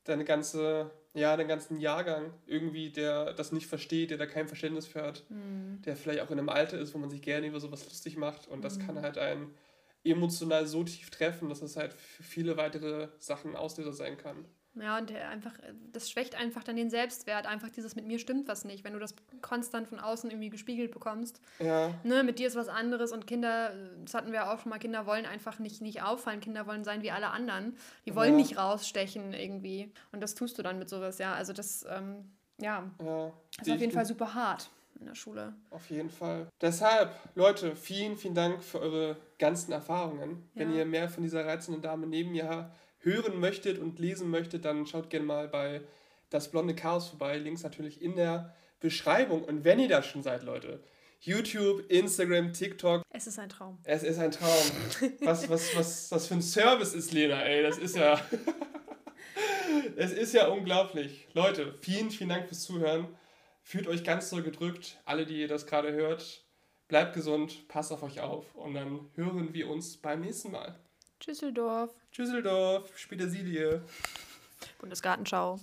deine 0.03 0.25
ganze, 0.25 0.91
ja, 1.15 1.35
den 1.35 1.47
ganzen 1.47 1.79
Jahrgang 1.79 2.31
irgendwie, 2.45 2.91
der 2.91 3.33
das 3.33 3.51
nicht 3.51 3.65
versteht, 3.65 4.11
der 4.11 4.19
da 4.19 4.27
kein 4.27 4.47
Verständnis 4.47 4.85
für 4.85 5.01
hat, 5.01 5.23
mhm. 5.29 5.81
der 5.85 5.95
vielleicht 5.95 6.21
auch 6.21 6.29
in 6.29 6.37
einem 6.37 6.49
Alter 6.49 6.77
ist, 6.77 6.93
wo 6.93 6.99
man 6.99 7.09
sich 7.09 7.23
gerne 7.23 7.47
über 7.47 7.59
sowas 7.59 7.83
lustig 7.85 8.15
macht. 8.15 8.47
Und 8.47 8.63
das 8.63 8.77
kann 8.77 8.95
mhm. 8.95 9.01
halt 9.01 9.17
einen 9.17 9.55
emotional 10.03 10.67
so 10.67 10.83
tief 10.83 11.09
treffen, 11.09 11.49
dass 11.49 11.63
es 11.63 11.77
halt 11.77 11.93
für 11.93 12.21
viele 12.21 12.57
weitere 12.57 13.09
Sachen 13.17 13.55
Auslöser 13.55 13.93
sein 13.93 14.17
kann. 14.17 14.45
Ja, 14.81 14.97
und 14.97 15.13
einfach, 15.13 15.53
das 15.91 16.09
schwächt 16.09 16.35
einfach 16.35 16.63
dann 16.63 16.75
den 16.75 16.89
Selbstwert. 16.89 17.45
Einfach 17.45 17.69
dieses 17.69 17.95
mit 17.95 18.05
mir 18.05 18.19
stimmt 18.19 18.47
was 18.47 18.65
nicht, 18.65 18.83
wenn 18.83 18.93
du 18.93 18.99
das 18.99 19.15
konstant 19.41 19.87
von 19.87 19.99
außen 19.99 20.29
irgendwie 20.29 20.49
gespiegelt 20.49 20.91
bekommst. 20.91 21.41
Ja. 21.59 21.93
Ne, 22.03 22.23
mit 22.23 22.39
dir 22.39 22.47
ist 22.47 22.55
was 22.55 22.69
anderes 22.69 23.11
und 23.11 23.27
Kinder, 23.27 23.73
das 24.03 24.13
hatten 24.13 24.31
wir 24.31 24.51
auch 24.51 24.59
schon 24.59 24.69
mal, 24.69 24.79
Kinder 24.79 25.05
wollen 25.05 25.25
einfach 25.25 25.59
nicht, 25.59 25.81
nicht 25.81 26.01
auffallen. 26.01 26.39
Kinder 26.39 26.67
wollen 26.67 26.83
sein 26.83 27.01
wie 27.01 27.11
alle 27.11 27.29
anderen. 27.29 27.75
Die 28.05 28.15
wollen 28.15 28.31
ja. 28.31 28.37
nicht 28.37 28.57
rausstechen 28.57 29.33
irgendwie. 29.33 29.91
Und 30.11 30.21
das 30.21 30.35
tust 30.35 30.57
du 30.57 30.63
dann 30.63 30.79
mit 30.79 30.89
sowas, 30.89 31.17
ja. 31.17 31.33
Also 31.33 31.53
das, 31.53 31.85
ähm, 31.89 32.31
ja, 32.59 32.89
ja, 33.03 33.31
ist 33.61 33.69
auf 33.69 33.79
jeden 33.79 33.91
Fall 33.91 34.05
super 34.05 34.33
hart 34.33 34.69
in 34.99 35.05
der 35.05 35.15
Schule. 35.15 35.53
Auf 35.69 35.89
jeden 35.89 36.09
Fall. 36.09 36.47
Deshalb, 36.61 37.11
Leute, 37.35 37.75
vielen, 37.75 38.17
vielen 38.17 38.35
Dank 38.35 38.63
für 38.63 38.79
eure 38.79 39.17
ganzen 39.39 39.71
Erfahrungen. 39.71 40.49
Ja. 40.53 40.61
Wenn 40.61 40.73
ihr 40.73 40.85
mehr 40.85 41.09
von 41.09 41.23
dieser 41.23 41.45
reizenden 41.45 41.81
Dame 41.81 42.07
neben 42.07 42.31
mir 42.31 42.49
habt, 42.49 42.75
hören 43.07 43.39
möchtet 43.39 43.79
und 43.79 43.99
lesen 43.99 44.29
möchtet, 44.29 44.65
dann 44.65 44.85
schaut 44.85 45.09
gerne 45.09 45.25
mal 45.25 45.47
bei 45.47 45.81
Das 46.29 46.51
Blonde 46.51 46.75
Chaos 46.75 47.09
vorbei. 47.09 47.37
Links 47.37 47.63
natürlich 47.63 48.01
in 48.01 48.15
der 48.15 48.53
Beschreibung. 48.79 49.43
Und 49.43 49.63
wenn 49.63 49.79
ihr 49.79 49.87
da 49.87 50.03
schon 50.03 50.23
seid, 50.23 50.43
Leute, 50.43 50.81
YouTube, 51.21 51.89
Instagram, 51.89 52.53
TikTok. 52.53 53.03
Es 53.09 53.27
ist 53.27 53.39
ein 53.39 53.49
Traum. 53.49 53.79
Es 53.83 54.03
ist 54.03 54.19
ein 54.19 54.31
Traum. 54.31 54.51
Was, 55.21 55.49
was, 55.49 55.75
was 55.75 56.09
das 56.09 56.27
für 56.27 56.35
ein 56.35 56.41
Service 56.41 56.93
ist, 56.93 57.11
Lena, 57.11 57.41
ey. 57.41 57.63
Das 57.63 57.77
ist 57.77 57.95
ja. 57.95 58.19
es 59.95 60.11
ist 60.11 60.33
ja 60.33 60.47
unglaublich. 60.47 61.27
Leute, 61.33 61.75
vielen, 61.81 62.11
vielen 62.11 62.29
Dank 62.29 62.47
fürs 62.47 62.63
Zuhören. 62.63 63.07
Fühlt 63.63 63.87
euch 63.87 64.03
ganz 64.03 64.29
so 64.29 64.43
gedrückt. 64.43 64.99
Alle, 65.05 65.25
die 65.25 65.41
ihr 65.41 65.47
das 65.47 65.65
gerade 65.65 65.91
hört, 65.91 66.45
bleibt 66.87 67.13
gesund, 67.13 67.67
passt 67.67 67.91
auf 67.91 68.03
euch 68.03 68.21
auf. 68.21 68.55
Und 68.55 68.75
dann 68.75 69.09
hören 69.15 69.53
wir 69.53 69.69
uns 69.69 69.97
beim 69.97 70.21
nächsten 70.21 70.51
Mal. 70.51 70.79
Tschüsseldorf. 71.19 71.91
Tschüsseldorf, 72.11 72.89
Petersilie. 73.09 73.81
Bundesgartenschau. 74.79 75.59